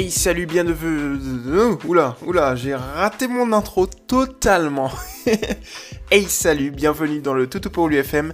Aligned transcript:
Hey 0.00 0.12
salut, 0.12 0.46
bienvenue... 0.46 1.18
Oula, 1.84 2.16
oula, 2.24 2.54
j'ai 2.54 2.72
raté 2.72 3.26
mon 3.26 3.52
intro 3.52 3.86
totalement. 3.86 4.92
hey 6.12 6.22
salut, 6.22 6.70
bienvenue 6.70 7.18
dans 7.18 7.34
le 7.34 7.48
Toutou 7.48 7.68
pour 7.68 7.88
l'UFM. 7.88 8.32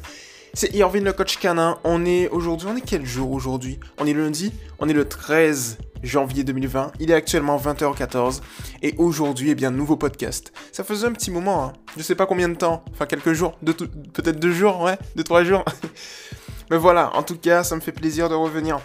C'est 0.52 0.74
Irvin 0.74 1.00
le 1.00 1.14
coach 1.14 1.38
canin. 1.38 1.78
On 1.82 2.04
est 2.04 2.28
aujourd'hui, 2.28 2.68
on 2.70 2.76
est 2.76 2.82
quel 2.82 3.06
jour 3.06 3.32
aujourd'hui? 3.32 3.80
On 3.96 4.06
est 4.06 4.12
lundi, 4.12 4.52
on 4.78 4.90
est 4.90 4.92
le 4.92 5.08
13 5.08 5.78
janvier 6.02 6.44
2020. 6.44 6.92
Il 7.00 7.10
est 7.10 7.14
actuellement 7.14 7.56
20h14 7.56 8.42
et 8.82 8.94
aujourd'hui, 8.98 9.48
eh 9.48 9.54
bien, 9.54 9.70
nouveau 9.70 9.96
podcast. 9.96 10.52
Ça 10.70 10.84
faisait 10.84 11.06
un 11.06 11.12
petit 11.12 11.30
moment, 11.30 11.64
hein. 11.64 11.72
je 11.96 12.02
sais 12.02 12.14
pas 12.14 12.26
combien 12.26 12.50
de 12.50 12.56
temps, 12.56 12.84
enfin 12.92 13.06
quelques 13.06 13.32
jours, 13.32 13.56
peut-être 13.62 14.38
deux 14.38 14.52
jours, 14.52 14.82
ouais, 14.82 14.98
deux 15.16 15.24
trois 15.24 15.44
jours. 15.44 15.64
Mais 16.70 16.76
voilà, 16.76 17.16
en 17.16 17.22
tout 17.22 17.38
cas, 17.38 17.64
ça 17.64 17.74
me 17.74 17.80
fait 17.80 17.92
plaisir 17.92 18.28
de 18.28 18.34
revenir 18.34 18.80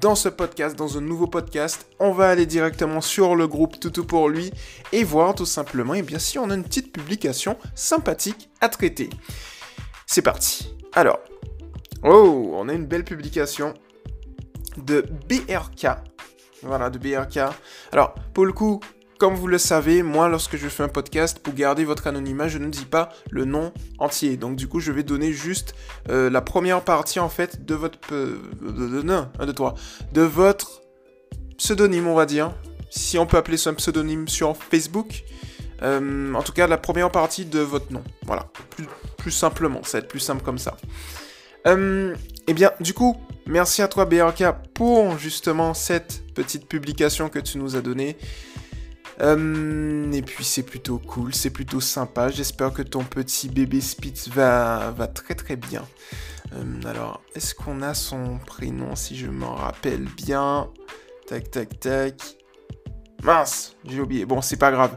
dans 0.00 0.14
ce 0.14 0.28
podcast, 0.28 0.76
dans 0.76 0.96
un 0.96 1.00
nouveau 1.00 1.26
podcast. 1.26 1.86
On 1.98 2.12
va 2.12 2.28
aller 2.28 2.46
directement 2.46 3.00
sur 3.00 3.34
le 3.34 3.48
groupe 3.48 3.80
Toutou 3.80 4.04
pour 4.04 4.28
lui 4.28 4.52
et 4.92 5.04
voir 5.04 5.34
tout 5.34 5.46
simplement, 5.46 5.94
et 5.94 6.02
bien 6.02 6.18
si 6.18 6.38
on 6.38 6.50
a 6.50 6.54
une 6.54 6.64
petite 6.64 6.92
publication 6.92 7.56
sympathique 7.74 8.50
à 8.60 8.68
traiter. 8.68 9.10
C'est 10.06 10.22
parti. 10.22 10.74
Alors, 10.92 11.18
oh, 12.04 12.52
on 12.54 12.68
a 12.68 12.72
une 12.72 12.86
belle 12.86 13.04
publication 13.04 13.74
de 14.76 15.04
BRK. 15.28 15.88
Voilà, 16.62 16.90
de 16.90 16.98
BRK. 16.98 17.52
Alors, 17.92 18.14
pour 18.34 18.46
le 18.46 18.52
coup, 18.52 18.80
comme 19.18 19.34
vous 19.34 19.48
le 19.48 19.58
savez, 19.58 20.02
moi, 20.02 20.28
lorsque 20.28 20.56
je 20.56 20.68
fais 20.68 20.84
un 20.84 20.88
podcast, 20.88 21.40
pour 21.40 21.52
garder 21.52 21.84
votre 21.84 22.06
anonymat, 22.06 22.46
je 22.48 22.58
ne 22.58 22.68
dis 22.68 22.84
pas 22.84 23.10
le 23.30 23.44
nom 23.44 23.72
entier. 23.98 24.36
Donc, 24.36 24.56
du 24.56 24.68
coup, 24.68 24.78
je 24.78 24.92
vais 24.92 25.02
donner 25.02 25.32
juste 25.32 25.74
euh, 26.08 26.30
la 26.30 26.40
première 26.40 26.82
partie, 26.82 27.18
en 27.18 27.28
fait, 27.28 27.66
de 27.66 27.74
votre... 27.74 27.98
Euh, 28.12 28.38
pseudonyme, 31.58 32.06
on 32.06 32.14
va 32.14 32.26
dire. 32.26 32.52
Si 32.90 33.18
on 33.18 33.26
peut 33.26 33.36
appeler 33.36 33.56
ça 33.56 33.70
un 33.70 33.74
pseudonyme 33.74 34.28
sur 34.28 34.56
Facebook. 34.56 35.24
Euh, 35.82 36.32
en 36.34 36.42
tout 36.42 36.52
cas, 36.52 36.68
la 36.68 36.78
première 36.78 37.10
partie 37.10 37.44
de 37.44 37.58
votre 37.58 37.92
nom. 37.92 38.04
Voilà. 38.24 38.46
Plus, 38.70 38.86
plus 39.16 39.32
simplement. 39.32 39.82
Ça 39.82 39.98
va 39.98 40.04
être 40.04 40.08
plus 40.08 40.20
simple 40.20 40.42
comme 40.44 40.58
ça. 40.58 40.76
eh 41.66 42.54
bien, 42.54 42.70
du 42.80 42.94
coup, 42.94 43.16
merci 43.46 43.82
à 43.82 43.88
toi, 43.88 44.04
BRK, 44.04 44.44
pour 44.74 45.18
justement 45.18 45.74
cette 45.74 46.22
petite 46.34 46.68
publication 46.68 47.28
que 47.28 47.40
tu 47.40 47.58
nous 47.58 47.74
as 47.74 47.80
donnée. 47.80 48.16
Euh, 49.20 50.12
et 50.12 50.22
puis 50.22 50.44
c'est 50.44 50.62
plutôt 50.62 50.98
cool, 50.98 51.34
c'est 51.34 51.50
plutôt 51.50 51.80
sympa. 51.80 52.28
J'espère 52.28 52.72
que 52.72 52.82
ton 52.82 53.04
petit 53.04 53.48
bébé 53.48 53.80
Spitz 53.80 54.28
va, 54.28 54.92
va 54.96 55.06
très 55.06 55.34
très 55.34 55.56
bien. 55.56 55.84
Euh, 56.54 56.88
alors, 56.88 57.20
est-ce 57.34 57.54
qu'on 57.54 57.82
a 57.82 57.94
son 57.94 58.38
prénom 58.38 58.96
si 58.96 59.16
je 59.16 59.26
m'en 59.26 59.54
rappelle 59.54 60.04
bien? 60.04 60.70
Tac 61.26 61.50
tac 61.50 61.80
tac. 61.80 62.36
Mince, 63.22 63.76
j'ai 63.84 64.00
oublié. 64.00 64.24
Bon, 64.24 64.40
c'est 64.40 64.56
pas 64.56 64.70
grave. 64.70 64.96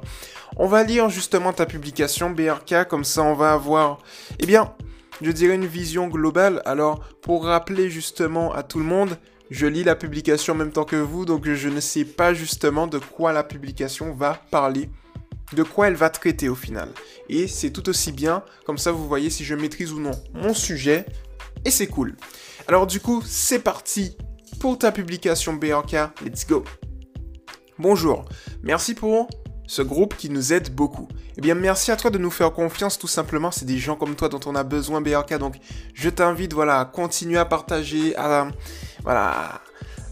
On 0.58 0.68
va 0.68 0.84
lire 0.84 1.10
justement 1.10 1.54
ta 1.54 1.66
publication 1.66 2.30
BRK, 2.30 2.88
comme 2.88 3.04
ça 3.04 3.24
on 3.24 3.34
va 3.34 3.54
avoir, 3.54 3.98
eh 4.40 4.46
bien, 4.46 4.76
je 5.22 5.32
dirais 5.32 5.56
une 5.56 5.66
vision 5.66 6.08
globale. 6.08 6.62
Alors, 6.66 7.00
pour 7.22 7.46
rappeler 7.46 7.90
justement 7.90 8.54
à 8.54 8.62
tout 8.62 8.80
le 8.80 8.86
monde, 8.86 9.18
je 9.52 9.68
lis 9.68 9.84
la 9.84 9.96
publication 9.96 10.54
en 10.54 10.56
même 10.56 10.72
temps 10.72 10.86
que 10.86 10.96
vous, 10.96 11.26
donc 11.26 11.48
je 11.48 11.68
ne 11.68 11.82
sais 11.82 12.06
pas 12.06 12.34
justement 12.34 12.88
de 12.88 12.98
quoi 12.98 13.34
la 13.34 13.44
publication 13.44 14.14
va 14.14 14.42
parler, 14.50 14.90
de 15.52 15.62
quoi 15.62 15.90
elle 15.90 15.96
va 15.96 16.10
traiter 16.10 16.48
au 16.48 16.56
final. 16.56 16.88
Et 17.28 17.48
c'est 17.48 17.70
tout 17.70 17.90
aussi 17.90 18.14
bien, 18.14 18.44
comme 18.66 18.78
ça 18.78 18.94
vous 18.94 19.06
voyez 19.08 19.30
si 19.30 19.44
je 19.44 19.54
maîtrise 19.54 19.92
ou 19.92 20.00
non 20.00 20.12
mon 20.34 20.54
sujet, 20.54 21.06
et 21.66 21.70
c'est 21.70 21.88
cool. 21.88 22.16
Alors 22.70 22.88
du 22.88 23.02
coup, 23.02 23.22
c'est 23.26 23.60
parti 23.60 24.16
pour 24.62 24.78
ta 24.78 24.94
publication 24.94 25.54
BRK, 25.54 25.96
let's 26.24 26.48
go. 26.48 26.64
Bonjour, 27.78 28.24
merci 28.64 28.94
pour 28.94 29.28
ce 29.68 29.82
groupe 29.82 30.16
qui 30.16 30.30
nous 30.30 30.52
aide 30.52 30.74
beaucoup. 30.76 31.08
Eh 31.38 31.42
bien, 31.42 31.56
merci 31.56 31.92
à 31.92 31.96
toi 31.96 32.12
de 32.12 32.18
nous 32.18 32.30
faire 32.30 32.52
confiance, 32.52 33.00
tout 33.00 33.08
simplement. 33.08 33.52
C'est 33.52 33.64
des 33.64 33.78
gens 33.78 33.96
comme 33.96 34.16
toi 34.16 34.28
dont 34.28 34.42
on 34.46 34.54
a 34.54 34.64
besoin, 34.64 35.00
BRK. 35.00 35.38
Donc, 35.38 35.56
je 35.94 36.10
t'invite, 36.10 36.52
voilà, 36.54 36.82
à 36.82 36.86
continuer 36.86 37.38
à 37.38 37.46
partager, 37.46 38.14
à, 38.18 38.50
voilà, 39.04 39.62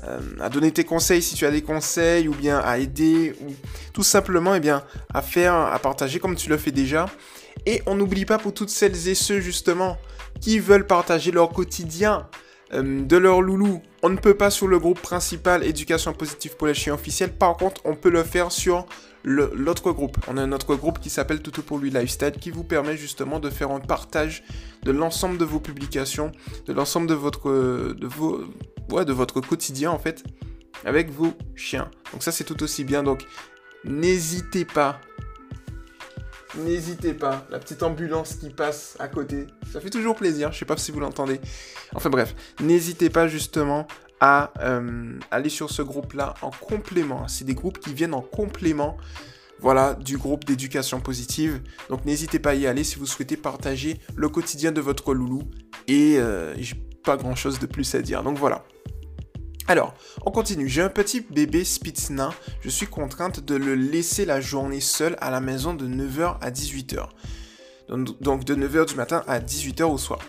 euh, 0.08 0.20
à 0.40 0.50
donner 0.50 0.72
tes 0.72 0.84
conseils 0.84 1.22
si 1.22 1.36
tu 1.36 1.46
as 1.46 1.52
des 1.52 1.62
conseils, 1.62 2.28
ou 2.28 2.34
bien 2.34 2.60
à 2.60 2.78
aider, 2.78 3.36
ou 3.42 3.54
tout 3.94 4.04
simplement, 4.04 4.56
eh 4.56 4.60
bien, 4.60 4.84
à 5.14 5.22
faire, 5.22 5.54
à 5.54 5.78
partager 5.80 6.20
comme 6.20 6.36
tu 6.36 6.50
le 6.50 6.58
fais 6.58 6.72
déjà. 6.72 7.08
Et 7.66 7.82
on 7.86 7.96
n'oublie 7.96 8.26
pas 8.26 8.38
pour 8.38 8.54
toutes 8.54 8.70
celles 8.70 9.08
et 9.08 9.16
ceux, 9.16 9.42
justement, 9.42 9.98
qui 10.40 10.60
veulent 10.60 10.88
partager 10.88 11.32
leur 11.32 11.50
quotidien, 11.50 12.28
euh, 12.74 13.04
de 13.04 13.18
leur 13.18 13.42
loulou. 13.42 13.82
On 14.02 14.10
ne 14.10 14.18
peut 14.18 14.36
pas 14.36 14.50
sur 14.50 14.68
le 14.68 14.80
groupe 14.80 15.02
principal 15.02 15.64
éducation 15.64 16.14
positive 16.14 16.56
pour 16.56 16.68
les 16.68 16.74
chiens 16.74 16.94
officiels. 16.94 17.34
Par 17.34 17.58
contre, 17.58 17.82
on 17.84 17.96
peut 17.96 18.10
le 18.10 18.24
faire 18.24 18.52
sur 18.52 18.86
l'autre 19.24 19.92
groupe. 19.92 20.18
On 20.28 20.38
a 20.38 20.42
un 20.42 20.52
autre 20.52 20.76
groupe 20.76 21.00
qui 21.00 21.10
s'appelle 21.10 21.42
Toutou 21.42 21.62
pour 21.62 21.78
lui 21.78 21.90
Lifestyle 21.90 22.32
qui 22.32 22.52
vous 22.52 22.64
permet 22.64 22.98
justement 22.98 23.40
de 23.40 23.50
faire 23.50 23.72
un 23.72 23.80
partage 23.80 24.44
de 24.84 24.92
l'ensemble 24.92 25.38
de 25.38 25.46
vos 25.46 25.60
publications, 25.60 26.32
de 26.66 26.74
l'ensemble 26.74 27.08
de 27.08 27.14
votre, 27.14 27.52
de, 27.94 28.08
vos, 28.08 28.42
ouais, 28.90 29.06
de 29.06 29.14
votre 29.14 29.42
quotidien 29.42 29.92
en 29.92 30.00
fait 30.00 30.24
avec 30.86 31.12
vos 31.12 31.34
chiens. 31.56 31.90
Donc 32.14 32.24
ça 32.24 32.32
c'est 32.32 32.44
tout 32.44 32.62
aussi 32.64 32.84
bien. 32.84 33.04
Donc 33.04 33.26
n'hésitez 33.84 34.66
pas. 34.66 35.00
N'hésitez 36.58 37.14
pas, 37.14 37.46
la 37.52 37.60
petite 37.60 37.84
ambulance 37.84 38.34
qui 38.34 38.50
passe 38.50 38.98
à 38.98 39.08
côté, 39.08 39.46
ça 39.72 39.80
fait 39.80 39.92
toujours 39.92 40.16
plaisir, 40.16 40.52
je 40.52 40.58
sais 40.58 40.66
pas 40.66 40.78
si 40.78 40.92
vous 40.92 41.00
l'entendez. 41.00 41.40
Enfin 41.94 42.10
bref, 42.10 42.34
n'hésitez 42.60 43.12
pas 43.12 43.28
justement 43.28 43.88
à 44.20 44.52
euh, 44.60 45.18
aller 45.32 45.50
sur 45.50 45.70
ce 45.70 45.82
groupe-là 45.82 46.34
en 46.42 46.52
complément. 46.52 47.28
C'est 47.28 47.46
des 47.46 47.56
groupes 47.56 47.80
qui 47.80 47.94
viennent 47.94 48.14
en 48.14 48.22
complément 48.22 48.98
voilà, 49.62 49.94
du 49.94 50.18
groupe 50.18 50.46
d'éducation 50.46 51.00
positive. 51.02 51.62
Donc 51.90 52.06
n'hésitez 52.06 52.40
pas 52.40 52.52
à 52.52 52.56
y 52.56 52.68
aller 52.68 52.84
si 52.84 52.98
vous 52.98 53.06
souhaitez 53.06 53.38
partager 53.38 54.00
le 54.16 54.30
quotidien 54.30 54.72
de 54.72 54.82
votre 54.82 55.14
loulou. 55.14 55.44
Et 55.88 56.18
euh, 56.18 56.54
j'ai 56.58 56.76
pas 57.04 57.18
grand 57.18 57.36
chose 57.36 57.60
de 57.60 57.66
plus 57.66 57.94
à 57.96 58.02
dire. 58.02 58.24
Donc 58.24 58.38
voilà. 58.38 58.64
Alors, 59.68 59.94
on 60.26 60.32
continue. 60.32 60.68
J'ai 60.68 60.82
un 60.82 60.90
petit 60.90 61.22
bébé 61.22 61.64
Spitznain. 61.64 62.34
Je 62.62 62.70
suis 62.70 62.88
contrainte 62.88 63.40
de 63.40 63.56
le 63.56 63.76
laisser 63.76 64.26
la 64.26 64.42
journée 64.42 64.80
seul 64.80 65.16
à 65.22 65.30
la 65.30 65.42
maison 65.42 65.74
de 65.74 65.88
9h 65.88 66.38
à 66.42 66.50
18h. 66.50 67.08
Donc 67.90 68.46
de 68.46 68.56
9h 68.56 68.88
du 68.88 68.96
matin 68.96 69.24
à 69.28 69.40
18h 69.40 69.84
au 69.84 69.98
soir. 69.98 70.20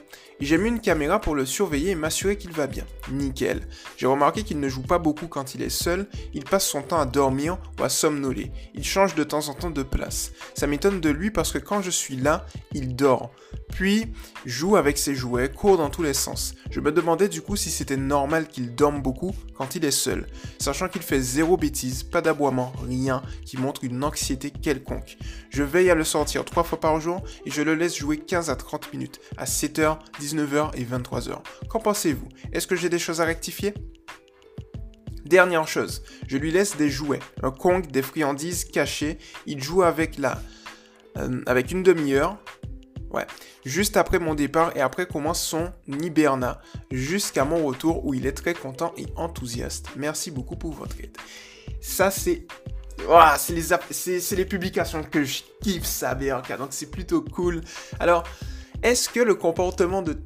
J'ai 0.41 0.57
mis 0.57 0.69
une 0.71 0.81
caméra 0.81 1.21
pour 1.21 1.35
le 1.35 1.45
surveiller 1.45 1.91
et 1.91 1.95
m'assurer 1.95 2.39
qu'il 2.39 2.53
va 2.53 2.67
bien. 2.67 2.85
Nickel. 3.13 3.61
J'ai 3.99 4.07
remarqué 4.07 4.43
qu'il 4.43 4.59
ne 4.59 4.69
joue 4.69 4.83
pas 4.83 4.99
beaucoup 4.99 5.27
quand 5.27 5.55
il 5.55 5.61
est 5.61 5.69
seul, 5.69 6.07
il 6.33 6.45
passe 6.45 6.67
son 6.67 6.81
temps 6.81 6.99
à 6.99 7.05
dormir 7.05 7.59
ou 7.79 7.85
à 7.85 7.91
somnoler. 7.91 8.51
Il 8.75 8.85
change 8.85 9.15
de 9.15 9.25
temps 9.25 9.49
en 9.49 9.55
temps 9.55 9.71
de 9.71 9.83
place. 9.83 10.33
Ça 10.55 10.67
m'étonne 10.67 11.01
de 11.01 11.11
lui 11.11 11.31
parce 11.31 11.53
que 11.53 11.59
quand 11.59 11.83
je 11.83 11.91
suis 11.91 12.17
là, 12.17 12.47
il 12.73 12.97
dort. 12.97 13.33
Puis, 13.73 14.13
joue 14.47 14.77
avec 14.77 14.99
ses 14.99 15.15
jouets, 15.15 15.51
court 15.51 15.77
dans 15.77 15.91
tous 15.91 16.03
les 16.03 16.15
sens. 16.15 16.55
Je 16.71 16.81
me 16.81 16.93
demandais 16.93 17.29
du 17.29 17.43
coup 17.43 17.57
si 17.57 17.71
c'était 17.71 17.97
normal 17.97 18.49
qu'il 18.49 18.75
dorme 18.75 19.03
beaucoup 19.03 19.35
quand 19.55 19.75
il 19.75 19.85
est 19.85 19.91
seul, 19.91 20.27
sachant 20.59 20.89
qu'il 20.89 21.03
fait 21.03 21.21
zéro 21.21 21.57
bêtise, 21.57 22.03
pas 22.03 22.21
d'aboiement, 22.21 22.73
rien 22.87 23.23
qui 23.45 23.59
montre 23.59 23.85
une 23.85 24.03
anxiété 24.03 24.51
quelconque. 24.51 25.19
Je 25.51 25.63
veille 25.63 25.91
à 25.91 25.95
le 25.95 26.05
sortir 26.05 26.45
trois 26.45 26.65
fois 26.65 26.81
par 26.81 27.01
jour 27.01 27.23
et 27.45 27.51
je 27.51 27.63
le 27.63 27.75
laisse 27.75 27.97
jouer 27.97 28.19
15 28.19 28.51
à 28.51 28.57
30 28.57 28.93
minutes, 28.93 29.21
à 29.37 29.45
7h, 29.45 29.99
19h 30.35 30.71
et 30.75 30.85
23h. 30.85 31.39
Qu'en 31.69 31.81
pensez-vous? 31.81 32.29
Est-ce 32.53 32.67
que 32.67 32.77
j'ai 32.77 32.89
des 32.89 32.99
choses 32.99 33.21
à 33.21 33.25
rectifier? 33.25 33.75
Dernière 35.25 35.69
chose, 35.69 36.03
je 36.27 36.37
lui 36.39 36.51
laisse 36.51 36.77
des 36.77 36.91
jouets, 36.91 37.21
un 37.43 37.53
Kong, 37.53 37.87
des 37.87 38.03
friandises 38.03 38.65
cachées, 38.65 39.19
il 39.47 39.63
joue 39.63 39.83
avec 39.83 40.19
la... 40.19 40.41
Euh, 41.19 41.43
avec 41.47 41.71
une 41.71 41.83
demi-heure, 41.83 42.39
Ouais. 43.11 43.27
Juste 43.65 43.97
après 43.97 44.19
mon 44.19 44.35
départ 44.35 44.77
et 44.77 44.81
après 44.81 45.07
commence 45.07 45.43
son 45.43 45.73
hibernat, 45.89 46.61
jusqu'à 46.91 47.45
mon 47.45 47.67
retour 47.67 48.07
où 48.07 48.15
il 48.15 48.27
est 48.27 48.33
très 48.33 48.55
content 48.55 48.93
et 48.97 49.07
enthousiaste. 49.17 49.89
Merci 49.97 50.31
beaucoup 50.31 50.57
pour 50.57 50.73
votre 50.73 50.99
aide. 51.01 51.17
Ça, 51.81 52.11
c'est. 52.11 52.47
c'est 53.37 53.53
les, 53.53 54.37
les, 54.37 54.45
publications 54.45 55.03
que 55.03 55.25
je 55.25 55.43
kiffe, 55.63 55.85
ça, 55.85 56.15
BRK. 56.15 56.57
Donc, 56.57 56.69
c'est 56.71 56.91
plutôt 56.91 57.23
cool. 57.23 57.63
Alors, 57.99 58.25
est-ce 58.83 59.09
que 59.09 59.21
le 59.21 59.35
comportement 59.35 60.03
de, 60.03 60.17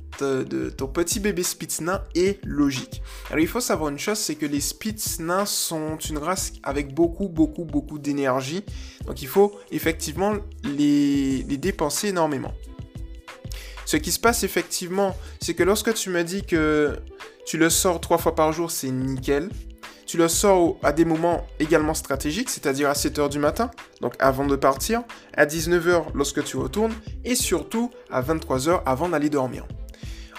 ton 0.71 0.87
petit 0.87 1.21
bébé 1.21 1.43
Spitznain 1.43 2.03
est 2.15 2.39
logique? 2.45 3.03
Alors, 3.29 3.41
il 3.41 3.49
faut 3.49 3.61
savoir 3.61 3.91
une 3.91 3.99
chose 3.99 4.19
c'est 4.19 4.37
que 4.37 4.47
les 4.47 4.61
Spitznains 4.61 5.47
sont 5.47 5.97
une 5.97 6.19
race 6.19 6.53
avec 6.63 6.95
beaucoup, 6.95 7.29
beaucoup, 7.29 7.65
beaucoup 7.65 7.99
d'énergie. 7.99 8.65
Donc, 9.07 9.23
il 9.23 9.29
faut 9.29 9.59
effectivement 9.71 10.35
les 10.63 11.43
dépenser 11.43 12.09
énormément. 12.09 12.53
Ce 13.87 13.97
qui 13.97 14.13
se 14.13 14.19
passe 14.19 14.45
effectivement, 14.45 15.15
c'est 15.41 15.55
que 15.55 15.63
lorsque 15.63 15.93
tu 15.95 16.11
me 16.11 16.25
dis 16.25 16.43
que 16.43 16.99
tu 17.47 17.59
le 17.59 17.69
sors 17.69 18.01
trois 18.01 18.19
fois 18.19 18.35
par 18.35 18.53
jour, 18.53 18.71
c'est 18.71 18.91
nickel. 18.91 19.51
Tu 20.07 20.17
le 20.17 20.29
sors 20.29 20.77
à 20.83 20.93
des 20.93 21.05
moments 21.05 21.47
également 21.61 21.95
stratégiques, 21.95 22.51
c'est-à-dire 22.51 22.89
à 22.89 22.93
7h 22.93 23.29
du 23.31 23.39
matin, 23.39 23.71
donc 24.01 24.15
avant 24.19 24.47
de 24.47 24.57
partir, 24.57 25.03
à 25.37 25.47
19h 25.47 26.07
lorsque 26.15 26.45
tu 26.45 26.57
retournes, 26.57 26.95
et 27.25 27.35
surtout 27.35 27.91
à 28.11 28.23
23h 28.23 28.83
avant 28.85 29.09
d'aller 29.09 29.31
dormir. 29.31 29.67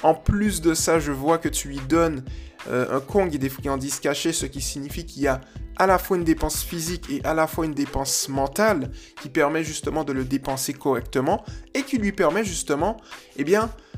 En 0.04 0.14
plus 0.14 0.62
de 0.62 0.74
ça, 0.74 1.00
je 1.00 1.12
vois 1.12 1.38
que 1.38 1.50
tu 1.50 1.68
lui 1.68 1.80
donnes 1.90 2.24
euh, 2.70 2.98
un 2.98 3.00
Kong 3.00 3.34
et 3.34 3.38
des 3.38 3.50
friandises 3.50 4.00
cachées, 4.00 4.34
ce 4.34 4.46
qui 4.46 4.62
signifie 4.62 5.06
qu'il 5.06 5.24
y 5.24 5.28
a 5.28 5.42
à 5.78 5.88
la 5.88 5.98
fois 5.98 6.18
une 6.18 6.24
dépense 6.24 6.64
physique 6.64 7.10
et 7.10 7.24
à 7.26 7.34
la 7.34 7.48
fois 7.48 7.66
une 7.66 7.74
dépense 7.74 8.30
mentale 8.30 8.92
qui 9.22 9.30
permet 9.30 9.64
justement 9.64 10.04
de 10.04 10.14
le 10.14 10.24
dépenser 10.24 10.74
correctement 10.74 11.44
et 11.74 11.84
qui 11.84 11.98
lui 11.98 12.12
permet 12.12 12.44
justement, 12.44 12.98
eh 13.38 13.46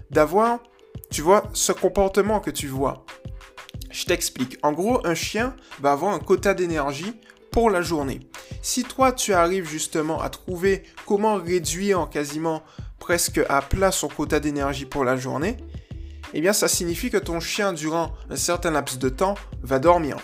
d'avoir, 0.09 0.59
tu 1.11 1.21
vois, 1.21 1.43
ce 1.53 1.71
comportement 1.71 2.39
que 2.39 2.51
tu 2.51 2.67
vois. 2.67 3.05
Je 3.89 4.05
t'explique. 4.05 4.57
En 4.63 4.73
gros, 4.73 5.05
un 5.05 5.15
chien 5.15 5.55
va 5.79 5.91
avoir 5.91 6.13
un 6.13 6.19
quota 6.19 6.53
d'énergie 6.53 7.13
pour 7.51 7.69
la 7.69 7.81
journée. 7.81 8.19
Si 8.61 8.83
toi, 8.83 9.11
tu 9.11 9.33
arrives 9.33 9.67
justement 9.67 10.21
à 10.21 10.29
trouver 10.29 10.83
comment 11.05 11.35
réduire 11.35 11.99
en 11.99 12.07
quasiment 12.07 12.63
presque 12.99 13.41
à 13.49 13.61
plat 13.61 13.91
son 13.91 14.07
quota 14.07 14.39
d'énergie 14.39 14.85
pour 14.85 15.03
la 15.03 15.15
journée, 15.15 15.57
eh 16.33 16.41
bien 16.41 16.53
ça 16.53 16.67
signifie 16.67 17.09
que 17.09 17.17
ton 17.17 17.39
chien, 17.39 17.73
durant 17.73 18.13
un 18.29 18.35
certain 18.35 18.71
laps 18.71 18.99
de 18.99 19.09
temps, 19.09 19.35
va 19.61 19.79
dormir. 19.79 20.17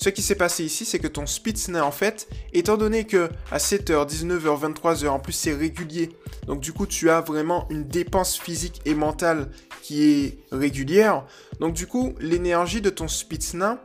Ce 0.00 0.08
qui 0.10 0.22
s'est 0.22 0.36
passé 0.36 0.64
ici, 0.64 0.84
c'est 0.84 1.00
que 1.00 1.08
ton 1.08 1.26
Spitznez, 1.26 1.80
en 1.80 1.90
fait, 1.90 2.28
étant 2.52 2.76
donné 2.76 3.04
que 3.04 3.28
à 3.50 3.58
7h, 3.58 4.08
19h, 4.08 4.72
23h, 4.72 5.08
en 5.08 5.18
plus 5.18 5.32
c'est 5.32 5.52
régulier, 5.52 6.10
donc 6.46 6.60
du 6.60 6.72
coup 6.72 6.86
tu 6.86 7.10
as 7.10 7.20
vraiment 7.20 7.66
une 7.68 7.86
dépense 7.86 8.38
physique 8.38 8.80
et 8.84 8.94
mentale 8.94 9.50
qui 9.88 10.02
est 10.04 10.38
régulière, 10.52 11.24
donc 11.60 11.72
du 11.72 11.86
coup 11.86 12.14
l'énergie 12.20 12.82
de 12.82 12.90
ton 12.90 13.08
Spitznez 13.08 13.76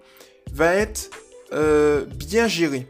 va 0.51 0.73
être 0.73 1.09
euh, 1.53 2.03
bien 2.03 2.45
gérée. 2.45 2.87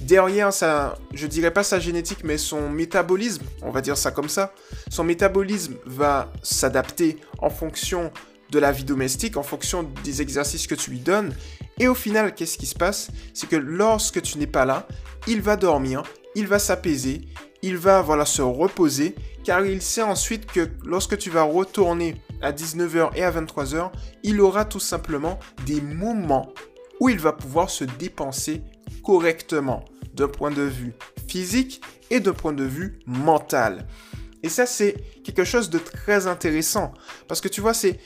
Derrière 0.00 0.54
sa, 0.54 0.96
je 1.12 1.26
dirais 1.26 1.50
pas 1.50 1.62
sa 1.62 1.78
génétique, 1.78 2.24
mais 2.24 2.38
son 2.38 2.70
métabolisme, 2.70 3.42
on 3.60 3.70
va 3.70 3.82
dire 3.82 3.98
ça 3.98 4.10
comme 4.10 4.30
ça, 4.30 4.54
son 4.88 5.04
métabolisme 5.04 5.74
va 5.84 6.32
s'adapter 6.42 7.18
en 7.40 7.50
fonction 7.50 8.10
de 8.48 8.58
la 8.58 8.72
vie 8.72 8.84
domestique, 8.84 9.36
en 9.36 9.42
fonction 9.42 9.86
des 10.02 10.22
exercices 10.22 10.66
que 10.66 10.74
tu 10.74 10.90
lui 10.90 11.00
donnes. 11.00 11.34
Et 11.78 11.88
au 11.88 11.94
final, 11.94 12.34
qu'est-ce 12.34 12.56
qui 12.56 12.64
se 12.64 12.74
passe? 12.74 13.08
C'est 13.34 13.50
que 13.50 13.56
lorsque 13.56 14.22
tu 14.22 14.38
n'es 14.38 14.46
pas 14.46 14.64
là, 14.64 14.88
il 15.26 15.42
va 15.42 15.56
dormir, 15.56 16.04
il 16.34 16.46
va 16.46 16.58
s'apaiser, 16.58 17.20
il 17.62 17.76
va 17.76 18.02
voilà 18.02 18.24
se 18.24 18.42
reposer, 18.42 19.14
car 19.44 19.64
il 19.64 19.82
sait 19.82 20.02
ensuite 20.02 20.46
que 20.46 20.68
lorsque 20.84 21.18
tu 21.18 21.30
vas 21.30 21.42
retourner 21.42 22.20
à 22.42 22.52
19h 22.52 23.10
et 23.16 23.24
à 23.24 23.30
23h, 23.30 23.90
il 24.22 24.40
aura 24.40 24.64
tout 24.64 24.80
simplement 24.80 25.38
des 25.64 25.80
moments 25.80 26.52
où 27.00 27.08
il 27.08 27.18
va 27.18 27.32
pouvoir 27.32 27.70
se 27.70 27.84
dépenser 27.84 28.62
correctement 29.04 29.84
d'un 30.14 30.28
point 30.28 30.50
de 30.50 30.62
vue 30.62 30.94
physique 31.28 31.80
et 32.10 32.20
d'un 32.20 32.32
point 32.32 32.52
de 32.52 32.64
vue 32.64 32.98
mental. 33.06 33.86
Et 34.42 34.48
ça, 34.48 34.66
c'est 34.66 34.94
quelque 35.24 35.44
chose 35.44 35.70
de 35.70 35.78
très 35.78 36.26
intéressant. 36.26 36.92
Parce 37.28 37.40
que 37.40 37.48
tu 37.48 37.60
vois, 37.60 37.74
c'est... 37.74 37.98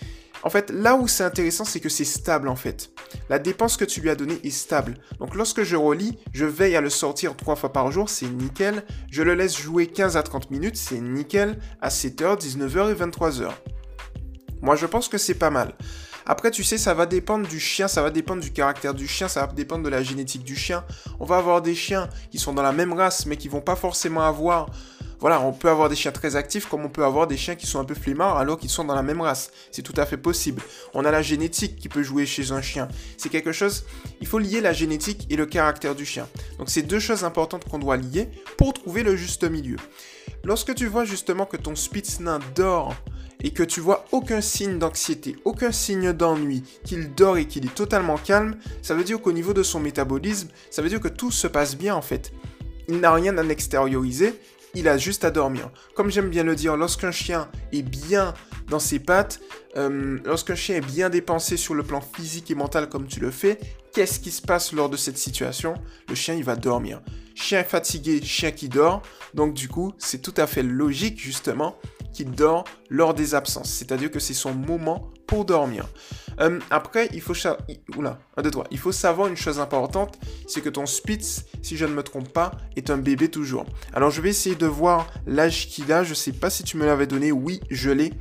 En 0.42 0.50
fait, 0.50 0.70
là 0.70 0.96
où 0.96 1.06
c'est 1.06 1.24
intéressant, 1.24 1.64
c'est 1.64 1.80
que 1.80 1.88
c'est 1.88 2.04
stable 2.04 2.48
en 2.48 2.56
fait. 2.56 2.90
La 3.28 3.38
dépense 3.38 3.76
que 3.76 3.84
tu 3.84 4.00
lui 4.00 4.10
as 4.10 4.14
donnée 4.14 4.40
est 4.42 4.50
stable. 4.50 4.94
Donc 5.18 5.34
lorsque 5.34 5.62
je 5.62 5.76
relis, 5.76 6.18
je 6.32 6.46
veille 6.46 6.76
à 6.76 6.80
le 6.80 6.90
sortir 6.90 7.36
trois 7.36 7.56
fois 7.56 7.72
par 7.72 7.92
jour, 7.92 8.08
c'est 8.08 8.28
nickel. 8.28 8.84
Je 9.10 9.22
le 9.22 9.34
laisse 9.34 9.58
jouer 9.58 9.86
15 9.86 10.16
à 10.16 10.22
30 10.22 10.50
minutes, 10.50 10.76
c'est 10.76 11.00
nickel. 11.00 11.58
À 11.82 11.88
7h, 11.88 12.40
19h 12.40 12.90
et 12.90 12.94
23h. 12.94 13.50
Moi, 14.62 14.76
je 14.76 14.86
pense 14.86 15.08
que 15.08 15.18
c'est 15.18 15.34
pas 15.34 15.50
mal. 15.50 15.74
Après, 16.26 16.50
tu 16.50 16.62
sais, 16.62 16.78
ça 16.78 16.94
va 16.94 17.06
dépendre 17.06 17.48
du 17.48 17.58
chien, 17.58 17.88
ça 17.88 18.02
va 18.02 18.10
dépendre 18.10 18.42
du 18.42 18.52
caractère 18.52 18.94
du 18.94 19.08
chien, 19.08 19.26
ça 19.26 19.46
va 19.46 19.52
dépendre 19.52 19.82
de 19.82 19.88
la 19.88 20.02
génétique 20.02 20.44
du 20.44 20.54
chien. 20.54 20.84
On 21.18 21.24
va 21.24 21.38
avoir 21.38 21.62
des 21.62 21.74
chiens 21.74 22.08
qui 22.30 22.38
sont 22.38 22.52
dans 22.52 22.62
la 22.62 22.72
même 22.72 22.92
race, 22.92 23.26
mais 23.26 23.36
qui 23.36 23.48
vont 23.48 23.62
pas 23.62 23.74
forcément 23.74 24.22
avoir 24.22 24.70
voilà, 25.20 25.40
on 25.40 25.52
peut 25.52 25.68
avoir 25.68 25.88
des 25.88 25.96
chiens 25.96 26.12
très 26.12 26.34
actifs 26.34 26.66
comme 26.66 26.84
on 26.84 26.88
peut 26.88 27.04
avoir 27.04 27.26
des 27.26 27.36
chiens 27.36 27.54
qui 27.54 27.66
sont 27.66 27.78
un 27.78 27.84
peu 27.84 27.94
flemmards 27.94 28.38
alors 28.38 28.58
qu'ils 28.58 28.70
sont 28.70 28.84
dans 28.84 28.94
la 28.94 29.02
même 29.02 29.20
race. 29.20 29.50
C'est 29.70 29.82
tout 29.82 29.94
à 29.98 30.06
fait 30.06 30.16
possible. 30.16 30.62
On 30.94 31.04
a 31.04 31.10
la 31.10 31.22
génétique 31.22 31.76
qui 31.76 31.88
peut 31.88 32.02
jouer 32.02 32.24
chez 32.24 32.52
un 32.52 32.62
chien. 32.62 32.88
C'est 33.18 33.28
quelque 33.28 33.52
chose, 33.52 33.84
il 34.20 34.26
faut 34.26 34.38
lier 34.38 34.60
la 34.60 34.72
génétique 34.72 35.26
et 35.28 35.36
le 35.36 35.46
caractère 35.46 35.94
du 35.94 36.06
chien. 36.06 36.26
Donc 36.58 36.70
c'est 36.70 36.82
deux 36.82 36.98
choses 36.98 37.24
importantes 37.24 37.64
qu'on 37.68 37.78
doit 37.78 37.98
lier 37.98 38.28
pour 38.56 38.72
trouver 38.72 39.02
le 39.02 39.14
juste 39.14 39.44
milieu. 39.44 39.76
Lorsque 40.42 40.74
tu 40.74 40.86
vois 40.86 41.04
justement 41.04 41.44
que 41.44 41.58
ton 41.58 41.76
Spitznain 41.76 42.38
dort 42.54 42.94
et 43.42 43.50
que 43.50 43.62
tu 43.62 43.80
vois 43.80 44.06
aucun 44.12 44.40
signe 44.40 44.78
d'anxiété, 44.78 45.36
aucun 45.44 45.72
signe 45.72 46.12
d'ennui, 46.12 46.62
qu'il 46.84 47.14
dort 47.14 47.36
et 47.36 47.46
qu'il 47.46 47.66
est 47.66 47.74
totalement 47.74 48.16
calme, 48.16 48.56
ça 48.82 48.94
veut 48.94 49.04
dire 49.04 49.20
qu'au 49.20 49.32
niveau 49.32 49.52
de 49.52 49.62
son 49.62 49.80
métabolisme, 49.80 50.48
ça 50.70 50.82
veut 50.82 50.88
dire 50.88 51.00
que 51.00 51.08
tout 51.08 51.30
se 51.30 51.46
passe 51.46 51.76
bien 51.76 51.94
en 51.94 52.02
fait. 52.02 52.32
Il 52.88 53.00
n'a 53.00 53.12
rien 53.12 53.36
à 53.38 53.44
extérioriser, 53.44 54.34
il 54.74 54.88
a 54.88 54.98
juste 54.98 55.24
à 55.24 55.30
dormir. 55.30 55.70
Comme 55.94 56.10
j'aime 56.10 56.28
bien 56.28 56.44
le 56.44 56.54
dire, 56.54 56.76
lorsqu'un 56.76 57.10
chien 57.10 57.48
est 57.72 57.82
bien 57.82 58.34
dans 58.68 58.78
ses 58.78 58.98
pattes, 58.98 59.40
euh, 59.76 60.18
lorsqu'un 60.24 60.54
chien 60.54 60.76
est 60.76 60.86
bien 60.86 61.10
dépensé 61.10 61.56
sur 61.56 61.74
le 61.74 61.82
plan 61.82 62.00
physique 62.00 62.50
et 62.50 62.54
mental 62.54 62.88
comme 62.88 63.06
tu 63.06 63.20
le 63.20 63.30
fais, 63.30 63.58
qu'est-ce 63.92 64.20
qui 64.20 64.30
se 64.30 64.42
passe 64.42 64.72
lors 64.72 64.88
de 64.88 64.96
cette 64.96 65.18
situation? 65.18 65.74
Le 66.08 66.14
chien, 66.14 66.34
il 66.34 66.44
va 66.44 66.56
dormir. 66.56 67.00
Chien 67.34 67.64
fatigué, 67.64 68.20
chien 68.22 68.50
qui 68.50 68.68
dort. 68.68 69.02
Donc 69.34 69.54
du 69.54 69.68
coup, 69.68 69.92
c'est 69.98 70.22
tout 70.22 70.34
à 70.36 70.46
fait 70.46 70.62
logique 70.62 71.18
justement 71.18 71.76
qu'il 72.12 72.30
dort 72.30 72.64
lors 72.88 73.14
des 73.14 73.34
absences. 73.34 73.70
C'est-à-dire 73.70 74.10
que 74.10 74.18
c'est 74.18 74.34
son 74.34 74.52
moment 74.52 75.10
pour 75.30 75.44
dormir. 75.44 75.86
Euh, 76.40 76.58
après, 76.70 77.08
il 77.12 77.20
faut, 77.20 77.34
Oula, 77.96 78.18
un, 78.36 78.42
deux, 78.42 78.50
trois. 78.50 78.66
il 78.72 78.78
faut 78.78 78.90
savoir 78.90 79.28
une 79.28 79.36
chose 79.36 79.60
importante, 79.60 80.18
c'est 80.48 80.60
que 80.60 80.68
ton 80.68 80.86
Spitz, 80.86 81.44
si 81.62 81.76
je 81.76 81.84
ne 81.86 81.92
me 81.92 82.02
trompe 82.02 82.32
pas, 82.32 82.50
est 82.74 82.90
un 82.90 82.98
bébé 82.98 83.30
toujours. 83.30 83.64
Alors 83.94 84.10
je 84.10 84.20
vais 84.20 84.30
essayer 84.30 84.56
de 84.56 84.66
voir 84.66 85.06
l'âge 85.28 85.68
qu'il 85.68 85.92
a. 85.92 86.02
Je 86.02 86.14
sais 86.14 86.32
pas 86.32 86.50
si 86.50 86.64
tu 86.64 86.76
me 86.76 86.84
l'avais 86.84 87.06
donné. 87.06 87.30
Oui, 87.30 87.60
je 87.70 87.90
l'ai. 87.90 88.12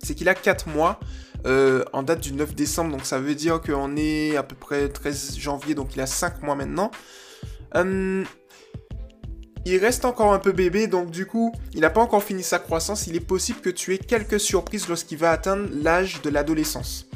C'est 0.00 0.14
qu'il 0.14 0.28
a 0.28 0.34
4 0.34 0.68
mois. 0.68 1.00
Euh, 1.46 1.84
en 1.94 2.02
date 2.02 2.20
du 2.20 2.34
9 2.34 2.54
décembre, 2.54 2.90
donc 2.92 3.06
ça 3.06 3.18
veut 3.18 3.34
dire 3.34 3.62
qu'on 3.62 3.96
est 3.96 4.36
à 4.36 4.42
peu 4.42 4.54
près 4.54 4.90
13 4.90 5.38
janvier, 5.38 5.74
donc 5.74 5.96
il 5.96 6.00
a 6.02 6.06
5 6.06 6.42
mois 6.42 6.54
maintenant. 6.54 6.90
Euh, 7.76 8.24
il 9.66 9.76
reste 9.76 10.04
encore 10.04 10.32
un 10.32 10.38
peu 10.38 10.52
bébé, 10.52 10.86
donc 10.86 11.10
du 11.10 11.26
coup, 11.26 11.52
il 11.74 11.80
n'a 11.80 11.90
pas 11.90 12.00
encore 12.00 12.22
fini 12.22 12.42
sa 12.42 12.58
croissance. 12.58 13.06
Il 13.06 13.16
est 13.16 13.20
possible 13.20 13.60
que 13.60 13.70
tu 13.70 13.94
aies 13.94 13.98
quelques 13.98 14.40
surprises 14.40 14.88
lorsqu'il 14.88 15.18
va 15.18 15.30
atteindre 15.30 15.68
l'âge 15.72 16.22
de 16.22 16.30
l'adolescence. 16.30 17.06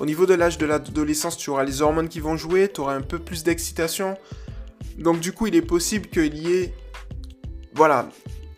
Au 0.00 0.06
niveau 0.06 0.26
de 0.26 0.34
l'âge 0.34 0.58
de 0.58 0.66
l'adolescence, 0.66 1.36
tu 1.36 1.50
auras 1.50 1.64
les 1.64 1.80
hormones 1.80 2.08
qui 2.08 2.20
vont 2.20 2.36
jouer, 2.36 2.70
tu 2.72 2.80
auras 2.80 2.94
un 2.94 3.00
peu 3.00 3.18
plus 3.18 3.42
d'excitation. 3.42 4.18
Donc 4.98 5.20
du 5.20 5.32
coup, 5.32 5.46
il 5.46 5.54
est 5.54 5.62
possible 5.62 6.08
qu'il 6.08 6.36
y 6.36 6.52
ait, 6.52 6.74
voilà, 7.72 8.08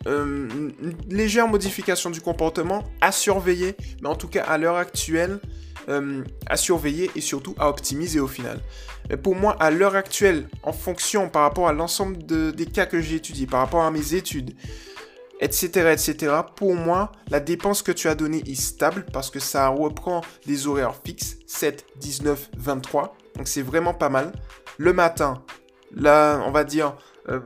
euh, 0.06 0.48
une 0.80 0.94
légère 1.08 1.46
modification 1.46 2.10
du 2.10 2.20
comportement 2.20 2.84
à 3.00 3.12
surveiller. 3.12 3.76
Mais 4.02 4.08
en 4.08 4.16
tout 4.16 4.28
cas, 4.28 4.44
à 4.44 4.58
l'heure 4.58 4.76
actuelle, 4.76 5.40
euh, 5.88 6.24
à 6.46 6.56
surveiller 6.56 7.10
et 7.14 7.20
surtout 7.20 7.54
à 7.58 7.68
optimiser 7.68 8.20
au 8.20 8.26
final. 8.26 8.60
Pour 9.22 9.36
moi, 9.36 9.56
à 9.60 9.70
l'heure 9.70 9.94
actuelle, 9.94 10.48
en 10.64 10.72
fonction 10.72 11.28
par 11.28 11.42
rapport 11.42 11.68
à 11.68 11.72
l'ensemble 11.72 12.18
des 12.26 12.66
cas 12.66 12.86
que 12.86 13.00
j'ai 13.00 13.16
étudiés, 13.16 13.46
par 13.46 13.60
rapport 13.60 13.82
à 13.82 13.90
mes 13.92 14.14
études, 14.14 14.54
etc., 15.40 15.92
etc., 15.92 16.34
pour 16.56 16.74
moi, 16.74 17.12
la 17.30 17.40
dépense 17.40 17.82
que 17.82 17.92
tu 17.92 18.08
as 18.08 18.14
donnée 18.14 18.42
est 18.46 18.60
stable 18.60 19.06
parce 19.12 19.30
que 19.30 19.38
ça 19.38 19.68
reprend 19.68 20.22
des 20.46 20.66
horaires 20.66 20.94
fixes, 21.04 21.36
7, 21.46 21.86
19, 22.00 22.50
23. 22.56 23.16
Donc 23.36 23.48
c'est 23.48 23.62
vraiment 23.62 23.94
pas 23.94 24.08
mal. 24.08 24.32
Le 24.78 24.92
matin, 24.92 25.42
là, 25.94 26.42
on 26.46 26.50
va 26.50 26.64
dire, 26.64 26.96
euh, 27.28 27.40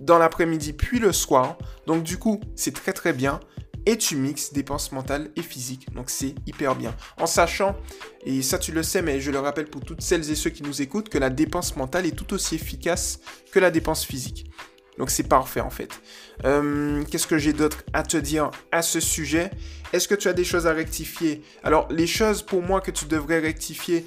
dans 0.00 0.18
l'après-midi, 0.18 0.72
puis 0.72 0.98
le 0.98 1.12
soir. 1.12 1.58
Donc 1.86 2.02
du 2.02 2.18
coup, 2.18 2.40
c'est 2.54 2.74
très 2.74 2.92
très 2.92 3.12
bien 3.12 3.40
et 3.86 3.96
tu 3.96 4.16
mixes 4.16 4.52
dépenses 4.52 4.92
mentales 4.92 5.30
et 5.36 5.42
physiques. 5.42 5.92
Donc 5.94 6.10
c'est 6.10 6.34
hyper 6.46 6.74
bien. 6.74 6.94
En 7.18 7.26
sachant, 7.26 7.76
et 8.24 8.42
ça 8.42 8.58
tu 8.58 8.72
le 8.72 8.82
sais, 8.82 9.00
mais 9.00 9.20
je 9.20 9.30
le 9.30 9.38
rappelle 9.38 9.66
pour 9.66 9.82
toutes 9.82 10.02
celles 10.02 10.30
et 10.30 10.34
ceux 10.34 10.50
qui 10.50 10.62
nous 10.62 10.82
écoutent, 10.82 11.08
que 11.08 11.18
la 11.18 11.30
dépense 11.30 11.76
mentale 11.76 12.06
est 12.06 12.16
tout 12.16 12.34
aussi 12.34 12.56
efficace 12.56 13.20
que 13.52 13.60
la 13.60 13.70
dépense 13.70 14.04
physique. 14.04 14.50
Donc 14.98 15.10
c'est 15.10 15.28
parfait 15.28 15.60
en 15.60 15.70
fait. 15.70 16.00
Euh, 16.44 17.04
qu'est-ce 17.10 17.26
que 17.26 17.38
j'ai 17.38 17.52
d'autre 17.52 17.84
à 17.92 18.02
te 18.02 18.16
dire 18.16 18.50
à 18.72 18.82
ce 18.82 18.98
sujet? 18.98 19.50
Est-ce 19.92 20.08
que 20.08 20.14
tu 20.14 20.28
as 20.28 20.32
des 20.32 20.44
choses 20.44 20.66
à 20.66 20.72
rectifier? 20.72 21.42
Alors 21.62 21.86
les 21.90 22.06
choses 22.06 22.42
pour 22.42 22.62
moi 22.62 22.80
que 22.80 22.90
tu 22.90 23.06
devrais 23.06 23.38
rectifier, 23.38 24.06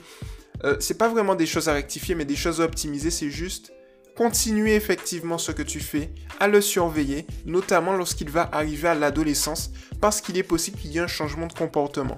euh, 0.63 0.75
c'est 0.79 0.98
pas 0.98 1.07
vraiment 1.07 1.36
des 1.36 1.45
choses 1.45 1.69
à 1.69 1.74
rectifier, 1.74 2.15
mais 2.15 2.25
des 2.25 2.36
choses 2.36 2.59
à 2.59 2.65
optimiser, 2.65 3.12
c'est 3.12 3.29
juste 3.29 3.71
continuer 4.19 4.75
effectivement 4.75 5.38
ce 5.38 5.53
que 5.53 5.61
tu 5.61 5.79
fais, 5.79 6.09
à 6.41 6.49
le 6.49 6.59
surveiller, 6.59 7.25
notamment 7.45 7.93
lorsqu'il 7.93 8.29
va 8.29 8.49
arriver 8.51 8.89
à 8.89 8.93
l'adolescence, 8.93 9.71
parce 10.01 10.19
qu'il 10.19 10.38
est 10.38 10.43
possible 10.43 10.77
qu'il 10.77 10.91
y 10.91 10.97
ait 10.97 10.99
un 10.99 11.07
changement 11.07 11.47
de 11.47 11.53
comportement. 11.53 12.17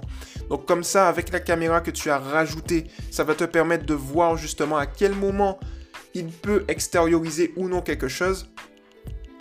Donc 0.50 0.66
comme 0.66 0.82
ça, 0.82 1.08
avec 1.08 1.30
la 1.30 1.38
caméra 1.38 1.80
que 1.80 1.92
tu 1.92 2.10
as 2.10 2.18
rajoutée, 2.18 2.88
ça 3.12 3.22
va 3.22 3.36
te 3.36 3.44
permettre 3.44 3.86
de 3.86 3.94
voir 3.94 4.36
justement 4.36 4.78
à 4.78 4.86
quel 4.86 5.14
moment 5.14 5.60
il 6.12 6.26
peut 6.26 6.64
extérioriser 6.66 7.52
ou 7.54 7.68
non 7.68 7.82
quelque 7.82 8.08
chose. 8.08 8.48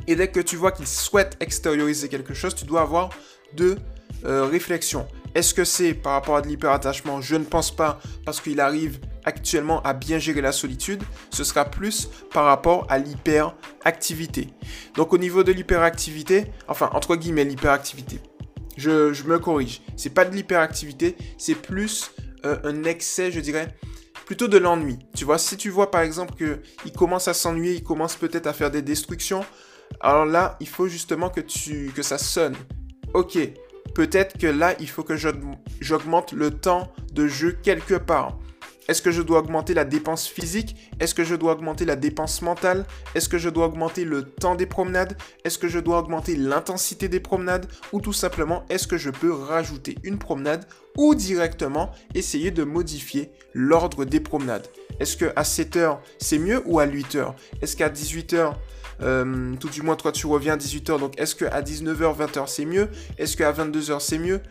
Et 0.05 0.15
dès 0.15 0.27
que 0.27 0.39
tu 0.39 0.55
vois 0.55 0.71
qu'il 0.71 0.85
souhaite 0.85 1.37
extérioriser 1.39 2.09
quelque 2.09 2.35
chose, 2.35 2.53
tu 2.53 2.65
dois 2.65 2.81
avoir 2.81 3.09
deux 3.55 3.75
euh, 4.23 4.45
réflexions. 4.45 5.07
Est-ce 5.33 5.55
que 5.55 5.65
c'est 5.65 5.95
par 5.95 6.13
rapport 6.13 6.35
à 6.35 6.43
de 6.43 6.47
l'hyperattachement? 6.47 7.21
Je 7.21 7.37
ne 7.37 7.43
pense 7.43 7.75
pas, 7.75 7.99
parce 8.23 8.39
qu'il 8.39 8.59
arrive 8.59 8.99
actuellement 9.25 9.81
à 9.83 9.93
bien 9.93 10.19
gérer 10.19 10.41
la 10.41 10.51
solitude, 10.51 11.03
ce 11.29 11.43
sera 11.43 11.65
plus 11.65 12.09
par 12.33 12.45
rapport 12.45 12.85
à 12.89 12.97
l'hyperactivité. 12.97 14.47
Donc 14.95 15.13
au 15.13 15.17
niveau 15.17 15.43
de 15.43 15.51
l'hyperactivité, 15.51 16.45
enfin 16.67 16.89
entre 16.93 17.15
guillemets 17.15 17.45
l'hyperactivité, 17.45 18.19
je, 18.77 19.23
me 19.23 19.39
corrige, 19.39 19.81
c'est 19.95 20.13
pas 20.13 20.25
de 20.25 20.35
l'hyperactivité, 20.35 21.15
c'est 21.37 21.55
plus 21.55 22.11
euh, 22.45 22.57
un 22.63 22.83
excès, 22.83 23.31
je 23.31 23.39
dirais, 23.39 23.75
plutôt 24.25 24.47
de 24.47 24.57
l'ennui. 24.57 24.97
Tu 25.15 25.25
vois, 25.25 25.37
si 25.37 25.57
tu 25.57 25.69
vois 25.69 25.91
par 25.91 26.01
exemple 26.01 26.33
qu'il 26.35 26.93
commence 26.93 27.27
à 27.27 27.33
s'ennuyer, 27.33 27.75
il 27.75 27.83
commence 27.83 28.15
peut-être 28.15 28.47
à 28.47 28.53
faire 28.53 28.71
des 28.71 28.81
destructions, 28.81 29.45
alors 29.99 30.25
là, 30.25 30.57
il 30.59 30.67
faut 30.67 30.87
justement 30.87 31.29
que, 31.29 31.41
tu, 31.41 31.91
que 31.95 32.01
ça 32.01 32.17
sonne. 32.17 32.55
Ok, 33.13 33.37
peut-être 33.93 34.37
que 34.37 34.47
là, 34.47 34.73
il 34.79 34.89
faut 34.89 35.03
que 35.03 35.15
j'augmente 35.17 36.31
le 36.31 36.51
temps 36.51 36.91
de 37.13 37.27
jeu 37.27 37.57
quelque 37.61 37.95
part. 37.95 38.39
Est-ce 38.91 39.01
que 39.01 39.11
je 39.11 39.21
dois 39.21 39.39
augmenter 39.39 39.73
la 39.73 39.85
dépense 39.85 40.27
physique? 40.27 40.75
Est-ce 40.99 41.15
que 41.15 41.23
je 41.23 41.35
dois 41.35 41.53
augmenter 41.53 41.85
la 41.85 41.95
dépense 41.95 42.41
mentale? 42.41 42.85
Est-ce 43.15 43.29
que 43.29 43.37
je 43.37 43.47
dois 43.47 43.67
augmenter 43.67 44.03
le 44.03 44.23
temps 44.23 44.55
des 44.55 44.65
promenades? 44.65 45.15
Est-ce 45.45 45.57
que 45.57 45.69
je 45.69 45.79
dois 45.79 45.99
augmenter 45.99 46.35
l'intensité 46.35 47.07
des 47.07 47.21
promenades? 47.21 47.67
Ou 47.93 48.01
tout 48.01 48.11
simplement, 48.11 48.65
est-ce 48.69 48.87
que 48.87 48.97
je 48.97 49.09
peux 49.09 49.31
rajouter 49.31 49.97
une 50.03 50.19
promenade 50.19 50.65
ou 50.97 51.15
directement 51.15 51.91
essayer 52.15 52.51
de 52.51 52.65
modifier 52.65 53.31
l'ordre 53.53 54.03
des 54.03 54.19
promenades? 54.19 54.67
Est-ce 54.99 55.15
que 55.15 55.31
à 55.37 55.45
7 55.45 55.77
heures, 55.77 56.01
c'est 56.17 56.37
mieux 56.37 56.61
ou 56.65 56.81
à 56.81 56.85
8 56.85 57.15
heures? 57.15 57.35
Est-ce 57.61 57.77
qu'à 57.77 57.87
18 57.87 58.33
heures, 58.33 58.59
euh, 59.01 59.55
tout 59.57 59.69
du 59.69 59.83
moins 59.83 59.95
toi 59.95 60.11
tu 60.11 60.27
reviens 60.27 60.55
à 60.55 60.57
18h, 60.57 60.99
donc 60.99 61.17
est-ce 61.17 61.33
qu'à 61.33 61.61
19h, 61.61 62.17
20h 62.17 62.43
c'est 62.47 62.65
mieux? 62.65 62.89
Est-ce 63.17 63.37
qu'à 63.37 63.53
22h 63.53 64.01
c'est 64.01 64.19
mieux? 64.19 64.41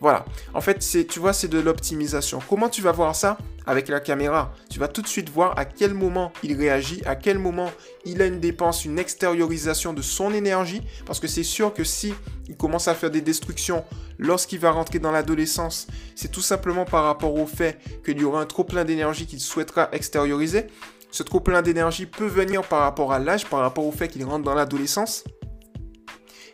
Voilà. 0.00 0.24
En 0.54 0.60
fait, 0.60 0.82
c'est, 0.82 1.06
tu 1.06 1.18
vois, 1.18 1.32
c'est 1.32 1.48
de 1.48 1.58
l'optimisation. 1.58 2.40
Comment 2.48 2.68
tu 2.68 2.82
vas 2.82 2.92
voir 2.92 3.14
ça 3.14 3.38
Avec 3.66 3.88
la 3.88 4.00
caméra? 4.00 4.52
Tu 4.70 4.78
vas 4.78 4.88
tout 4.88 5.02
de 5.02 5.08
suite 5.08 5.28
voir 5.28 5.58
à 5.58 5.64
quel 5.64 5.94
moment 5.94 6.32
il 6.42 6.56
réagit, 6.56 7.02
à 7.04 7.16
quel 7.16 7.38
moment 7.38 7.70
il 8.04 8.22
a 8.22 8.26
une 8.26 8.40
dépense, 8.40 8.84
une 8.84 8.98
extériorisation 8.98 9.92
de 9.92 10.02
son 10.02 10.32
énergie. 10.32 10.82
Parce 11.04 11.18
que 11.18 11.26
c'est 11.26 11.42
sûr 11.42 11.74
que 11.74 11.84
si 11.84 12.14
il 12.48 12.56
commence 12.56 12.88
à 12.88 12.94
faire 12.94 13.10
des 13.10 13.20
destructions 13.20 13.84
lorsqu'il 14.18 14.60
va 14.60 14.70
rentrer 14.70 14.98
dans 14.98 15.10
l'adolescence, 15.10 15.86
c'est 16.14 16.30
tout 16.30 16.42
simplement 16.42 16.84
par 16.84 17.04
rapport 17.04 17.34
au 17.34 17.46
fait 17.46 17.78
qu'il 18.04 18.18
y 18.20 18.24
aura 18.24 18.40
un 18.40 18.46
trop 18.46 18.64
plein 18.64 18.84
d'énergie 18.84 19.26
qu'il 19.26 19.40
souhaitera 19.40 19.88
extérioriser. 19.92 20.66
Ce 21.10 21.22
trop 21.22 21.40
plein 21.40 21.62
d'énergie 21.62 22.06
peut 22.06 22.26
venir 22.26 22.62
par 22.62 22.80
rapport 22.80 23.12
à 23.12 23.18
l'âge, 23.18 23.46
par 23.46 23.60
rapport 23.60 23.86
au 23.86 23.92
fait 23.92 24.08
qu'il 24.08 24.24
rentre 24.24 24.44
dans 24.44 24.54
l'adolescence. 24.54 25.24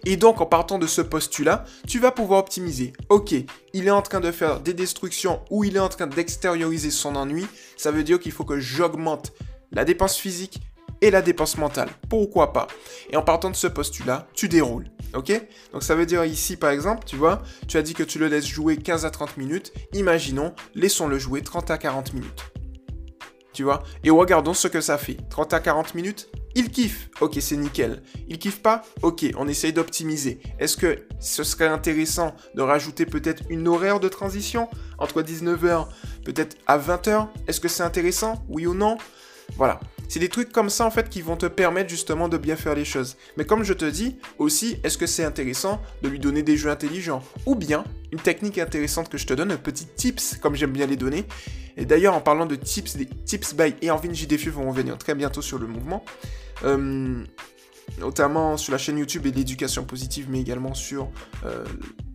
Et 0.06 0.16
donc, 0.16 0.40
en 0.40 0.46
partant 0.46 0.78
de 0.78 0.86
ce 0.86 1.00
postulat, 1.00 1.64
tu 1.86 1.98
vas 1.98 2.10
pouvoir 2.10 2.40
optimiser. 2.40 2.92
Ok, 3.08 3.34
il 3.72 3.86
est 3.86 3.90
en 3.90 4.02
train 4.02 4.20
de 4.20 4.30
faire 4.30 4.60
des 4.60 4.74
destructions 4.74 5.40
ou 5.50 5.64
il 5.64 5.76
est 5.76 5.80
en 5.80 5.88
train 5.88 6.06
d'extérioriser 6.06 6.90
son 6.90 7.16
ennui. 7.16 7.46
Ça 7.76 7.90
veut 7.90 8.04
dire 8.04 8.20
qu'il 8.20 8.32
faut 8.32 8.44
que 8.44 8.60
j'augmente 8.60 9.32
la 9.72 9.84
dépense 9.84 10.16
physique 10.16 10.60
et 11.00 11.10
la 11.10 11.22
dépense 11.22 11.56
mentale. 11.58 11.88
Pourquoi 12.08 12.52
pas? 12.52 12.66
Et 13.10 13.16
en 13.16 13.22
partant 13.22 13.50
de 13.50 13.56
ce 13.56 13.66
postulat, 13.66 14.26
tu 14.34 14.48
déroules. 14.48 14.86
Ok? 15.14 15.32
Donc 15.72 15.82
ça 15.82 15.94
veut 15.94 16.06
dire 16.06 16.24
ici, 16.24 16.56
par 16.56 16.70
exemple, 16.70 17.04
tu 17.06 17.16
vois, 17.16 17.42
tu 17.68 17.76
as 17.76 17.82
dit 17.82 17.94
que 17.94 18.02
tu 18.02 18.18
le 18.18 18.28
laisses 18.28 18.46
jouer 18.46 18.76
15 18.76 19.04
à 19.04 19.10
30 19.10 19.36
minutes. 19.36 19.72
Imaginons, 19.92 20.54
laissons-le 20.74 21.18
jouer 21.18 21.42
30 21.42 21.70
à 21.70 21.78
40 21.78 22.12
minutes. 22.14 22.44
Tu 23.52 23.62
vois? 23.62 23.82
Et 24.02 24.10
regardons 24.10 24.54
ce 24.54 24.68
que 24.68 24.80
ça 24.80 24.98
fait. 24.98 25.16
30 25.30 25.54
à 25.54 25.60
40 25.60 25.94
minutes 25.94 26.28
il 26.54 26.70
kiffe, 26.70 27.10
ok 27.20 27.36
c'est 27.40 27.56
nickel. 27.56 28.02
Il 28.28 28.38
kiffe 28.38 28.60
pas, 28.60 28.82
ok 29.02 29.26
on 29.36 29.48
essaye 29.48 29.72
d'optimiser. 29.72 30.40
Est-ce 30.58 30.76
que 30.76 31.06
ce 31.20 31.42
serait 31.42 31.66
intéressant 31.68 32.34
de 32.54 32.62
rajouter 32.62 33.06
peut-être 33.06 33.42
une 33.48 33.68
horaire 33.68 34.00
de 34.00 34.08
transition? 34.08 34.68
Entre 34.98 35.22
19h 35.22 35.88
peut-être 36.24 36.56
à 36.66 36.78
20h 36.78 37.28
Est-ce 37.46 37.60
que 37.60 37.68
c'est 37.68 37.82
intéressant? 37.82 38.44
Oui 38.48 38.66
ou 38.66 38.74
non? 38.74 38.96
Voilà. 39.56 39.80
C'est 40.08 40.20
des 40.20 40.28
trucs 40.28 40.52
comme 40.52 40.70
ça 40.70 40.84
en 40.84 40.90
fait 40.90 41.08
qui 41.08 41.22
vont 41.22 41.36
te 41.36 41.46
permettre 41.46 41.88
justement 41.88 42.28
de 42.28 42.36
bien 42.36 42.56
faire 42.56 42.74
les 42.74 42.84
choses. 42.84 43.16
Mais 43.36 43.44
comme 43.44 43.64
je 43.64 43.72
te 43.72 43.84
dis, 43.84 44.16
aussi, 44.38 44.76
est-ce 44.84 44.98
que 44.98 45.06
c'est 45.06 45.24
intéressant 45.24 45.80
de 46.02 46.08
lui 46.08 46.18
donner 46.18 46.42
des 46.42 46.56
jeux 46.56 46.70
intelligents? 46.70 47.22
Ou 47.46 47.54
bien, 47.54 47.84
une 48.12 48.20
technique 48.20 48.58
intéressante 48.58 49.08
que 49.08 49.18
je 49.18 49.26
te 49.26 49.34
donne, 49.34 49.50
un 49.50 49.56
petit 49.56 49.86
tips, 49.86 50.36
comme 50.36 50.54
j'aime 50.54 50.72
bien 50.72 50.86
les 50.86 50.96
donner. 50.96 51.24
Et 51.76 51.84
d'ailleurs, 51.84 52.14
en 52.14 52.20
parlant 52.20 52.46
de 52.46 52.54
tips, 52.54 52.96
des 52.96 53.06
tips 53.06 53.54
by 53.54 53.74
Erwin 53.82 54.14
JDFU 54.14 54.50
vont 54.50 54.68
revenir 54.68 54.98
très 54.98 55.14
bientôt 55.14 55.42
sur 55.42 55.58
le 55.58 55.66
mouvement. 55.66 56.04
Euh, 56.64 57.24
notamment 57.98 58.56
sur 58.56 58.72
la 58.72 58.78
chaîne 58.78 58.98
YouTube 58.98 59.26
et 59.26 59.30
l'éducation 59.32 59.84
positive, 59.84 60.26
mais 60.28 60.40
également 60.40 60.74
sur 60.74 61.10
euh, 61.44 61.64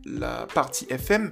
la 0.06 0.48
partie 0.54 0.86
FM, 0.90 1.32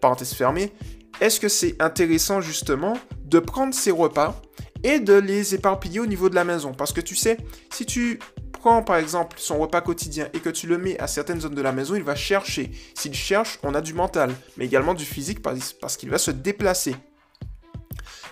parenthèse 0.00 0.32
fermée. 0.32 0.72
Est-ce 1.20 1.38
que 1.38 1.48
c'est 1.48 1.80
intéressant 1.80 2.40
justement 2.40 2.96
de 3.26 3.38
prendre 3.38 3.74
ces 3.74 3.90
repas 3.90 4.40
et 4.82 5.00
de 5.00 5.14
les 5.14 5.54
éparpiller 5.54 6.00
au 6.00 6.06
niveau 6.06 6.28
de 6.28 6.34
la 6.34 6.44
maison 6.44 6.72
Parce 6.72 6.92
que 6.92 7.00
tu 7.00 7.16
sais, 7.16 7.36
si 7.72 7.86
tu 7.86 8.18
prends 8.52 8.82
par 8.82 8.96
exemple 8.96 9.36
son 9.38 9.58
repas 9.58 9.80
quotidien 9.80 10.28
et 10.34 10.40
que 10.40 10.50
tu 10.50 10.66
le 10.66 10.78
mets 10.78 10.98
à 10.98 11.06
certaines 11.06 11.40
zones 11.40 11.54
de 11.54 11.62
la 11.62 11.72
maison, 11.72 11.94
il 11.94 12.02
va 12.02 12.14
chercher. 12.14 12.70
S'il 12.94 13.14
cherche, 13.14 13.58
on 13.62 13.74
a 13.74 13.80
du 13.80 13.94
mental, 13.94 14.32
mais 14.56 14.66
également 14.66 14.94
du 14.94 15.04
physique 15.04 15.40
parce 15.42 15.96
qu'il 15.96 16.10
va 16.10 16.18
se 16.18 16.30
déplacer. 16.30 16.94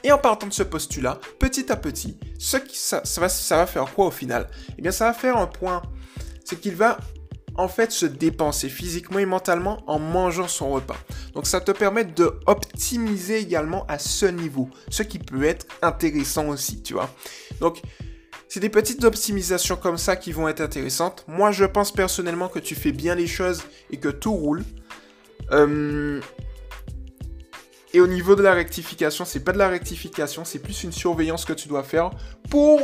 Et 0.04 0.12
en 0.12 0.18
partant 0.18 0.46
de 0.46 0.52
ce 0.52 0.62
postulat, 0.62 1.18
petit 1.38 1.72
à 1.72 1.76
petit, 1.76 2.18
ce 2.38 2.56
qui, 2.56 2.78
ça, 2.78 3.02
va, 3.16 3.28
ça 3.28 3.56
va 3.56 3.66
faire 3.66 3.92
quoi 3.92 4.06
au 4.06 4.10
final? 4.10 4.48
Eh 4.78 4.82
bien, 4.82 4.92
ça 4.92 5.06
va 5.06 5.12
faire 5.12 5.36
un 5.36 5.46
point. 5.46 5.82
C'est 6.44 6.60
qu'il 6.60 6.76
va 6.76 6.98
en 7.58 7.68
fait 7.68 7.90
se 7.90 8.06
dépenser 8.06 8.68
physiquement 8.68 9.18
et 9.18 9.26
mentalement 9.26 9.82
en 9.88 9.98
mangeant 9.98 10.48
son 10.48 10.70
repas. 10.70 10.96
Donc 11.34 11.46
ça 11.46 11.60
te 11.60 11.72
permet 11.72 12.04
de 12.04 12.32
optimiser 12.46 13.38
également 13.38 13.84
à 13.88 13.98
ce 13.98 14.26
niveau, 14.26 14.70
ce 14.88 15.02
qui 15.02 15.18
peut 15.18 15.44
être 15.44 15.66
intéressant 15.82 16.48
aussi, 16.48 16.82
tu 16.82 16.94
vois. 16.94 17.10
Donc 17.60 17.82
c'est 18.48 18.60
des 18.60 18.68
petites 18.68 19.04
optimisations 19.04 19.76
comme 19.76 19.98
ça 19.98 20.14
qui 20.14 20.30
vont 20.30 20.48
être 20.48 20.60
intéressantes. 20.60 21.24
Moi 21.26 21.50
je 21.50 21.64
pense 21.64 21.92
personnellement 21.92 22.48
que 22.48 22.60
tu 22.60 22.76
fais 22.76 22.92
bien 22.92 23.16
les 23.16 23.26
choses 23.26 23.62
et 23.90 23.98
que 23.98 24.08
tout 24.08 24.32
roule. 24.32 24.64
Euh, 25.50 26.20
et 27.92 28.00
au 28.00 28.06
niveau 28.06 28.36
de 28.36 28.42
la 28.42 28.52
rectification, 28.52 29.24
c'est 29.24 29.40
pas 29.40 29.52
de 29.52 29.58
la 29.58 29.68
rectification, 29.68 30.44
c'est 30.44 30.60
plus 30.60 30.84
une 30.84 30.92
surveillance 30.92 31.44
que 31.44 31.54
tu 31.54 31.66
dois 31.66 31.82
faire 31.82 32.10
pour 32.50 32.80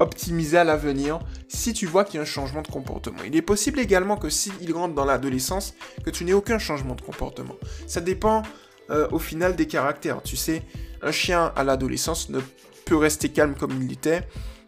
optimiser 0.00 0.58
à 0.58 0.64
l'avenir 0.64 1.20
si 1.48 1.72
tu 1.72 1.86
vois 1.86 2.04
qu'il 2.04 2.16
y 2.16 2.18
a 2.18 2.22
un 2.22 2.26
changement 2.26 2.62
de 2.62 2.68
comportement. 2.68 3.18
Il 3.26 3.36
est 3.36 3.42
possible 3.42 3.78
également 3.78 4.16
que 4.16 4.28
s'il 4.28 4.72
rentre 4.72 4.94
dans 4.94 5.04
l'adolescence, 5.04 5.74
que 6.04 6.10
tu 6.10 6.24
n'aies 6.24 6.32
aucun 6.32 6.58
changement 6.58 6.94
de 6.94 7.02
comportement. 7.02 7.54
Ça 7.86 8.00
dépend 8.00 8.42
euh, 8.90 9.08
au 9.12 9.18
final 9.18 9.56
des 9.56 9.66
caractères. 9.66 10.22
Tu 10.22 10.36
sais, 10.36 10.62
un 11.02 11.12
chien 11.12 11.52
à 11.56 11.64
l'adolescence 11.64 12.28
ne 12.30 12.40
peut 12.84 12.96
rester 12.96 13.28
calme 13.30 13.54
comme 13.54 13.72
il 13.80 13.88
l'était, 13.88 14.24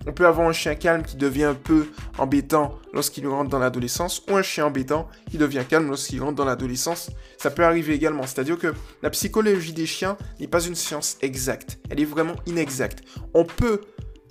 on 0.08 0.12
peut 0.12 0.26
avoir 0.26 0.48
un 0.48 0.52
chien 0.52 0.76
calme 0.76 1.02
qui 1.02 1.16
devient 1.16 1.44
un 1.44 1.54
peu 1.54 1.88
embêtant 2.16 2.78
lorsqu'il 2.92 3.26
rentre 3.26 3.50
dans 3.50 3.58
l'adolescence, 3.58 4.22
ou 4.30 4.36
un 4.36 4.42
chien 4.42 4.66
embêtant 4.66 5.08
qui 5.28 5.36
devient 5.36 5.64
calme 5.68 5.88
lorsqu'il 5.88 6.22
rentre 6.22 6.36
dans 6.36 6.44
l'adolescence. 6.44 7.10
Ça 7.38 7.50
peut 7.50 7.64
arriver 7.64 7.94
également. 7.94 8.22
C'est-à-dire 8.22 8.56
que 8.56 8.72
la 9.02 9.10
psychologie 9.10 9.72
des 9.72 9.86
chiens 9.86 10.16
n'est 10.38 10.46
pas 10.46 10.60
une 10.60 10.76
science 10.76 11.18
exacte. 11.22 11.78
Elle 11.90 12.00
est 12.00 12.04
vraiment 12.04 12.36
inexacte. 12.46 13.02
On 13.34 13.44
peut 13.44 13.80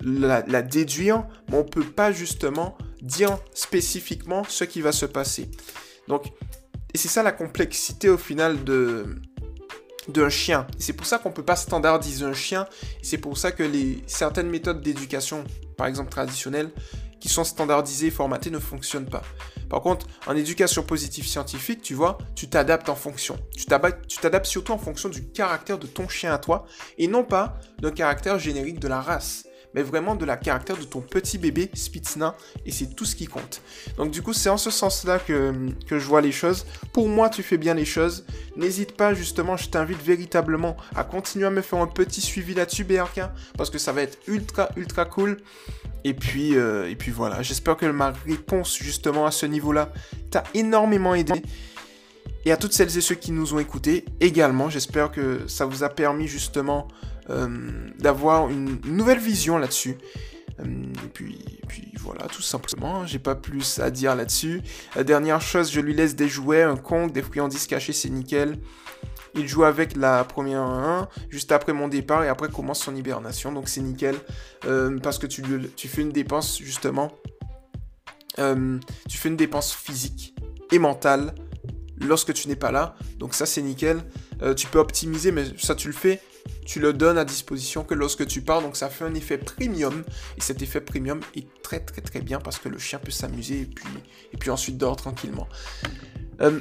la, 0.04 0.62
déduire, 0.62 1.26
mais 1.50 1.58
on 1.58 1.64
ne 1.64 1.70
peut 1.70 1.84
pas 1.84 2.12
justement 2.12 2.78
dire 3.02 3.38
spécifiquement 3.54 4.44
ce 4.48 4.64
qui 4.64 4.82
va 4.82 4.92
se 4.92 5.06
passer. 5.06 5.50
Donc, 6.08 6.32
et 6.94 6.98
c'est 6.98 7.08
ça 7.08 7.24
la 7.24 7.32
complexité 7.32 8.10
au 8.10 8.18
final 8.18 8.64
de, 8.64 9.18
d'un 10.08 10.30
chien. 10.30 10.68
C'est 10.78 10.94
pour 10.94 11.06
ça 11.06 11.18
qu'on 11.18 11.30
ne 11.30 11.34
peut 11.34 11.44
pas 11.44 11.56
standardiser 11.56 12.26
un 12.26 12.34
chien. 12.34 12.68
C'est 13.02 13.18
pour 13.18 13.38
ça 13.38 13.52
que 13.52 13.64
les, 13.64 14.04
certaines 14.08 14.50
méthodes 14.50 14.82
d'éducation 14.82 15.44
par 15.78 15.88
exemple 15.88 16.10
traditionnelles, 16.10 16.72
qui 17.20 17.30
sont 17.30 17.44
standardisées 17.44 18.08
et 18.08 18.12
formatées 18.12 18.52
ne 18.52 18.60
fonctionnent 18.60 19.10
pas. 19.10 19.24
Par 19.70 19.82
contre, 19.82 20.08
en 20.28 20.36
éducation 20.36 20.84
positive 20.84 21.26
scientifique, 21.26 21.82
tu 21.82 21.96
vois, 21.96 22.18
tu 22.36 22.48
t'adaptes 22.48 22.88
en 22.90 22.96
fonction. 22.96 23.38
Tu 23.58 23.66
t'adaptes 23.66 24.46
surtout 24.46 24.74
en 24.74 24.78
fonction 24.78 25.10
du 25.10 25.28
caractère 25.30 25.80
de 25.80 25.88
ton 25.88 26.08
chien 26.08 26.34
à 26.34 26.38
toi, 26.38 26.66
et 26.98 27.08
non 27.08 27.24
pas 27.24 27.58
d'un 27.80 27.92
caractère 27.92 28.38
générique 28.38 28.80
de 28.80 28.88
la 28.88 29.02
race 29.02 29.46
mais 29.76 29.84
vraiment 29.84 30.16
de 30.16 30.26
la 30.26 30.38
caractère 30.38 30.78
de 30.78 30.84
ton 30.84 31.02
petit 31.02 31.38
bébé 31.38 31.70
Spitzna, 31.74 32.36
et 32.66 32.72
c'est 32.72 32.96
tout 32.96 33.04
ce 33.04 33.16
qui 33.16 33.28
compte. 33.28 33.62
Donc 33.98 34.10
du 34.10 34.22
coup, 34.22 34.32
c'est 34.32 34.50
en 34.50 34.58
ce 34.58 34.72
sens-là 34.72 35.20
que, 35.20 35.54
que 35.86 36.00
je 36.00 36.08
vois 36.08 36.22
les 36.22 36.32
choses. 36.32 36.66
Pour 36.94 37.10
moi, 37.10 37.30
tu 37.30 37.44
fais 37.44 37.58
bien 37.58 37.74
les 37.74 37.84
choses. 37.84 38.26
N'hésite 38.56 38.94
pas, 38.94 39.14
justement, 39.14 39.58
je 39.58 39.70
t'invite 39.70 40.02
véritablement 40.02 40.78
à 40.96 41.04
continuer 41.04 41.46
à 41.46 41.50
me 41.50 41.62
faire 41.62 41.80
un 41.80 41.88
petit 41.88 42.22
suivi 42.22 42.54
là-dessus, 42.54 42.86
BRK, 42.86 43.22
parce 43.58 43.70
que 43.70 43.78
ça 43.78 43.92
va 43.92 44.02
être 44.02 44.18
ultra, 44.28 44.70
ultra 44.78 45.04
cool. 45.04 45.38
Et 46.06 46.14
puis, 46.14 46.56
euh, 46.56 46.90
et 46.90 46.96
puis 46.96 47.12
voilà, 47.12 47.42
j'espère 47.42 47.76
que 47.76 47.86
ma 47.88 48.14
réponse 48.26 48.78
justement 48.78 49.26
à 49.26 49.32
ce 49.32 49.46
niveau-là 49.46 49.92
t'a 50.32 50.44
énormément 50.54 51.16
aidé. 51.16 51.42
Et 52.46 52.52
à 52.52 52.58
toutes 52.58 52.74
celles 52.74 52.96
et 52.96 53.02
ceux 53.02 53.16
qui 53.16 53.32
nous 53.32 53.56
ont 53.56 53.60
écoutés 53.60 54.06
également, 54.22 54.70
j'espère 54.70 55.12
que 55.12 55.48
ça 55.48 55.66
vous 55.66 55.84
a 55.84 55.90
permis 55.90 56.28
justement 56.28 56.88
d'avoir 58.00 58.50
une 58.50 58.80
nouvelle 58.86 59.20
vision 59.20 59.58
là-dessus. 59.58 59.98
Euh, 60.60 60.64
et 61.04 61.10
puis, 61.14 61.38
voilà, 62.00 62.28
tout 62.28 62.42
simplement, 62.42 63.06
j'ai 63.06 63.20
pas 63.20 63.36
plus 63.36 63.80
à 63.80 63.90
dire 63.90 64.16
là-dessus. 64.16 64.62
La 64.96 65.04
dernière 65.04 65.42
chose, 65.42 65.72
je 65.72 65.80
lui 65.80 65.94
laisse 65.94 66.16
des 66.16 66.30
jouets, 66.30 66.64
un 66.64 66.78
Kong, 66.78 67.12
des 67.12 67.22
friandises 67.22 67.68
cachées, 67.68 67.94
c'est 67.94 68.10
nickel. 68.10 68.58
Il 69.38 69.48
joue 69.48 69.66
avec 69.66 69.98
la 69.98 70.24
première 70.24 70.62
1 70.62 71.10
juste 71.30 71.52
après 71.52 71.74
mon 71.74 71.90
départ 71.90 72.24
et 72.24 72.30
après 72.30 72.50
commence 72.50 72.80
son 72.80 72.96
hibernation, 72.96 73.52
donc 73.52 73.68
c'est 73.68 73.82
nickel. 73.82 74.16
Euh, 74.66 74.98
parce 75.00 75.20
que 75.20 75.28
tu, 75.28 75.44
fais 75.90 76.02
une 76.02 76.12
dépense 76.12 76.58
justement. 76.60 77.12
tu 78.38 79.18
fais 79.18 79.28
une 79.28 79.36
dépense 79.36 79.74
physique 79.74 80.36
et 80.72 80.80
mentale 80.80 81.36
lorsque 82.00 82.34
tu 82.34 82.48
n'es 82.48 82.56
pas 82.56 82.72
là. 82.72 82.96
Donc 83.18 83.34
ça 83.34 83.46
c'est 83.46 83.62
nickel. 83.62 84.02
Euh, 84.42 84.54
tu 84.54 84.68
peux 84.68 84.80
optimiser, 84.80 85.34
mais 85.34 85.44
ça 85.58 85.76
tu 85.76 85.88
le 85.88 85.94
fais. 85.94 86.22
Tu 86.66 86.80
le 86.80 86.94
donnes 86.94 87.18
à 87.18 87.26
disposition 87.26 87.84
que 87.84 87.94
lorsque 87.94 88.26
tu 88.26 88.42
pars, 88.42 88.62
donc 88.62 88.76
ça 88.76 88.90
fait 88.90 89.06
un 89.06 89.14
effet 89.14 89.38
premium. 89.38 90.04
Et 90.38 90.42
cet 90.42 90.62
effet 90.62 90.82
premium 90.82 91.20
est 91.36 91.48
très 91.62 91.80
très 91.80 92.02
très 92.02 92.22
bien 92.22 92.40
parce 92.40 92.58
que 92.58 92.70
le 92.70 92.78
chien 92.78 93.00
peut 93.00 93.12
s'amuser 93.12 93.62
et 93.62 93.66
puis, 93.66 93.88
et 94.34 94.38
puis 94.38 94.50
ensuite 94.50 94.78
dort 94.78 94.96
tranquillement. 94.96 95.48
Euh, 96.42 96.60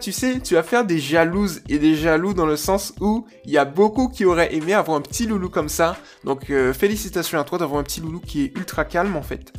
tu 0.00 0.12
sais, 0.12 0.40
tu 0.40 0.54
vas 0.54 0.62
faire 0.62 0.84
des 0.84 0.98
jalouses 0.98 1.60
et 1.68 1.78
des 1.78 1.94
jaloux 1.94 2.34
dans 2.34 2.46
le 2.46 2.56
sens 2.56 2.92
où 3.00 3.26
il 3.44 3.52
y 3.52 3.58
a 3.58 3.64
beaucoup 3.64 4.08
qui 4.08 4.24
auraient 4.24 4.54
aimé 4.54 4.74
avoir 4.74 4.96
un 4.96 5.00
petit 5.00 5.26
loulou 5.26 5.48
comme 5.48 5.68
ça. 5.68 5.96
Donc 6.24 6.50
euh, 6.50 6.72
félicitations 6.72 7.38
à 7.38 7.44
toi 7.44 7.58
d'avoir 7.58 7.80
un 7.80 7.84
petit 7.84 8.00
loulou 8.00 8.20
qui 8.20 8.42
est 8.44 8.56
ultra 8.56 8.84
calme 8.84 9.16
en 9.16 9.22
fait. 9.22 9.52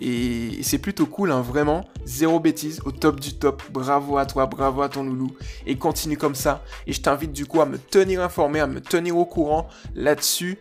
Et, 0.00 0.62
c'est 0.62 0.78
plutôt 0.78 1.06
cool, 1.06 1.30
hein, 1.30 1.40
vraiment. 1.40 1.84
Zéro 2.04 2.40
bêtise, 2.40 2.80
au 2.84 2.92
top 2.92 3.20
du 3.20 3.34
top. 3.34 3.62
Bravo 3.70 4.18
à 4.18 4.26
toi, 4.26 4.46
bravo 4.46 4.82
à 4.82 4.88
ton 4.88 5.04
loulou. 5.04 5.32
Et 5.66 5.76
continue 5.76 6.16
comme 6.16 6.34
ça. 6.34 6.64
Et 6.86 6.92
je 6.92 7.00
t'invite 7.00 7.32
du 7.32 7.46
coup 7.46 7.60
à 7.60 7.66
me 7.66 7.78
tenir 7.78 8.22
informé, 8.22 8.60
à 8.60 8.66
me 8.66 8.80
tenir 8.80 9.16
au 9.16 9.26
courant 9.26 9.68
là-dessus. 9.94 10.58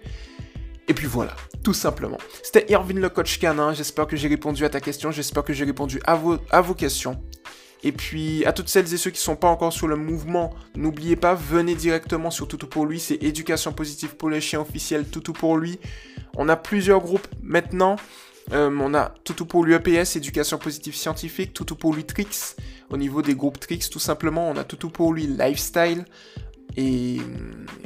Et 0.87 0.93
puis 0.93 1.07
voilà, 1.07 1.35
tout 1.63 1.73
simplement. 1.73 2.17
C'était 2.43 2.65
Irvin 2.71 2.95
le 2.95 3.09
coach 3.09 3.39
canin. 3.39 3.73
J'espère 3.73 4.07
que 4.07 4.15
j'ai 4.15 4.27
répondu 4.27 4.65
à 4.65 4.69
ta 4.69 4.79
question. 4.79 5.11
J'espère 5.11 5.43
que 5.43 5.53
j'ai 5.53 5.65
répondu 5.65 6.01
à 6.05 6.15
vos, 6.15 6.37
à 6.49 6.61
vos 6.61 6.73
questions. 6.73 7.21
Et 7.83 7.91
puis, 7.91 8.45
à 8.45 8.53
toutes 8.53 8.69
celles 8.69 8.93
et 8.93 8.97
ceux 8.97 9.09
qui 9.09 9.17
ne 9.17 9.23
sont 9.23 9.35
pas 9.35 9.47
encore 9.47 9.73
sur 9.73 9.87
le 9.87 9.95
mouvement, 9.95 10.51
n'oubliez 10.75 11.15
pas, 11.15 11.33
venez 11.33 11.73
directement 11.73 12.29
sur 12.29 12.47
Toutou 12.47 12.67
pour 12.67 12.85
lui. 12.85 12.99
C'est 12.99 13.23
éducation 13.23 13.73
positive 13.73 14.15
pour 14.15 14.29
les 14.29 14.39
chiens 14.39 14.61
officiels, 14.61 15.05
Toutou 15.05 15.33
pour 15.33 15.57
lui. 15.57 15.79
On 16.37 16.47
a 16.47 16.55
plusieurs 16.55 16.99
groupes 16.99 17.27
maintenant. 17.41 17.95
Euh, 18.53 18.69
on 18.79 18.93
a 18.93 19.13
Toutou 19.23 19.45
pour 19.45 19.63
lui 19.63 19.73
EPS, 19.73 20.15
éducation 20.15 20.57
positive 20.57 20.95
scientifique, 20.95 21.53
Toutou 21.53 21.75
pour 21.75 21.93
lui 21.93 22.03
Tricks. 22.03 22.55
Au 22.89 22.97
niveau 22.97 23.21
des 23.21 23.35
groupes 23.35 23.59
Tricks, 23.59 23.89
tout 23.89 23.99
simplement, 23.99 24.49
on 24.49 24.57
a 24.57 24.63
Toutou 24.63 24.89
pour 24.89 25.13
lui 25.13 25.27
Lifestyle. 25.27 26.05
Et 26.77 27.17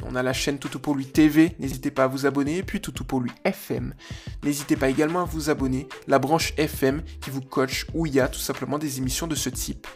on 0.04 0.14
a 0.14 0.22
la 0.22 0.32
chaîne 0.32 0.58
Toutou 0.58 0.78
pour 0.78 0.94
lui 0.94 1.06
TV, 1.06 1.56
n'hésitez 1.58 1.90
pas 1.90 2.04
à 2.04 2.06
vous 2.06 2.26
abonner. 2.26 2.58
Et 2.58 2.62
puis 2.62 2.80
Toutou 2.80 3.04
pour 3.04 3.20
lui 3.20 3.32
FM, 3.44 3.94
n'hésitez 4.44 4.76
pas 4.76 4.88
également 4.88 5.22
à 5.22 5.24
vous 5.24 5.50
abonner. 5.50 5.88
La 6.06 6.18
branche 6.18 6.52
FM 6.56 7.02
qui 7.20 7.30
vous 7.30 7.40
coach, 7.40 7.86
où 7.94 8.06
il 8.06 8.14
y 8.14 8.20
a 8.20 8.28
tout 8.28 8.38
simplement 8.38 8.78
des 8.78 8.98
émissions 8.98 9.26
de 9.26 9.34
ce 9.34 9.48
type. 9.48 9.86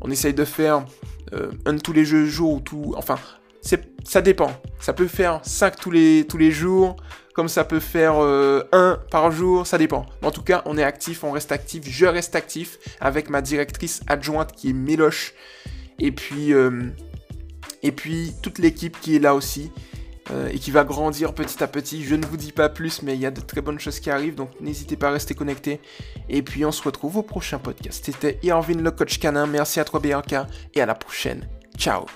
On 0.00 0.10
essaye 0.10 0.34
de 0.34 0.44
faire 0.44 0.84
euh, 1.32 1.50
un 1.66 1.74
de 1.74 1.80
tous 1.80 1.92
les 1.92 2.04
jours 2.04 2.52
ou 2.52 2.60
tout. 2.60 2.94
Enfin, 2.96 3.18
ça 4.04 4.20
dépend. 4.20 4.50
Ça 4.80 4.92
peut 4.92 5.06
faire 5.06 5.40
5 5.42 5.76
tous 5.76 5.90
les, 5.90 6.26
tous 6.28 6.38
les 6.38 6.50
jours, 6.50 6.96
comme 7.34 7.48
ça 7.48 7.64
peut 7.64 7.80
faire 7.80 8.14
euh, 8.16 8.62
un 8.72 8.98
par 9.10 9.30
jour, 9.30 9.66
ça 9.66 9.78
dépend. 9.78 10.06
En 10.22 10.30
tout 10.30 10.42
cas, 10.42 10.62
on 10.66 10.76
est 10.76 10.82
actif, 10.82 11.24
on 11.24 11.30
reste 11.30 11.52
actif, 11.52 11.84
je 11.88 12.06
reste 12.06 12.34
actif 12.34 12.78
avec 13.00 13.30
ma 13.30 13.40
directrice 13.40 14.02
adjointe 14.06 14.52
qui 14.52 14.70
est 14.70 14.74
Méloche. 14.74 15.34
Et 15.98 16.10
puis, 16.10 16.52
euh, 16.52 16.88
et 17.82 17.92
puis 17.92 18.34
toute 18.42 18.58
l'équipe 18.58 18.98
qui 19.00 19.16
est 19.16 19.20
là 19.20 19.34
aussi. 19.34 19.70
Euh, 20.30 20.48
et 20.52 20.58
qui 20.60 20.70
va 20.70 20.84
grandir 20.84 21.34
petit 21.34 21.60
à 21.64 21.66
petit. 21.66 22.04
Je 22.04 22.14
ne 22.14 22.24
vous 22.24 22.36
dis 22.36 22.52
pas 22.52 22.68
plus, 22.68 23.02
mais 23.02 23.14
il 23.14 23.20
y 23.20 23.26
a 23.26 23.32
de 23.32 23.40
très 23.40 23.60
bonnes 23.60 23.80
choses 23.80 23.98
qui 23.98 24.08
arrivent, 24.08 24.36
donc 24.36 24.50
n'hésitez 24.60 24.96
pas 24.96 25.08
à 25.08 25.10
rester 25.10 25.34
connecté. 25.34 25.80
Et 26.28 26.42
puis 26.42 26.64
on 26.64 26.70
se 26.70 26.80
retrouve 26.82 27.16
au 27.16 27.22
prochain 27.22 27.58
podcast. 27.58 28.04
C'était 28.06 28.38
Irvin 28.44 28.74
le 28.74 28.90
coach 28.92 29.18
canin. 29.18 29.46
Merci 29.46 29.80
à 29.80 29.84
toi 29.84 29.98
Bianca 29.98 30.46
et 30.74 30.80
à 30.80 30.86
la 30.86 30.94
prochaine. 30.94 31.48
Ciao 31.76 32.06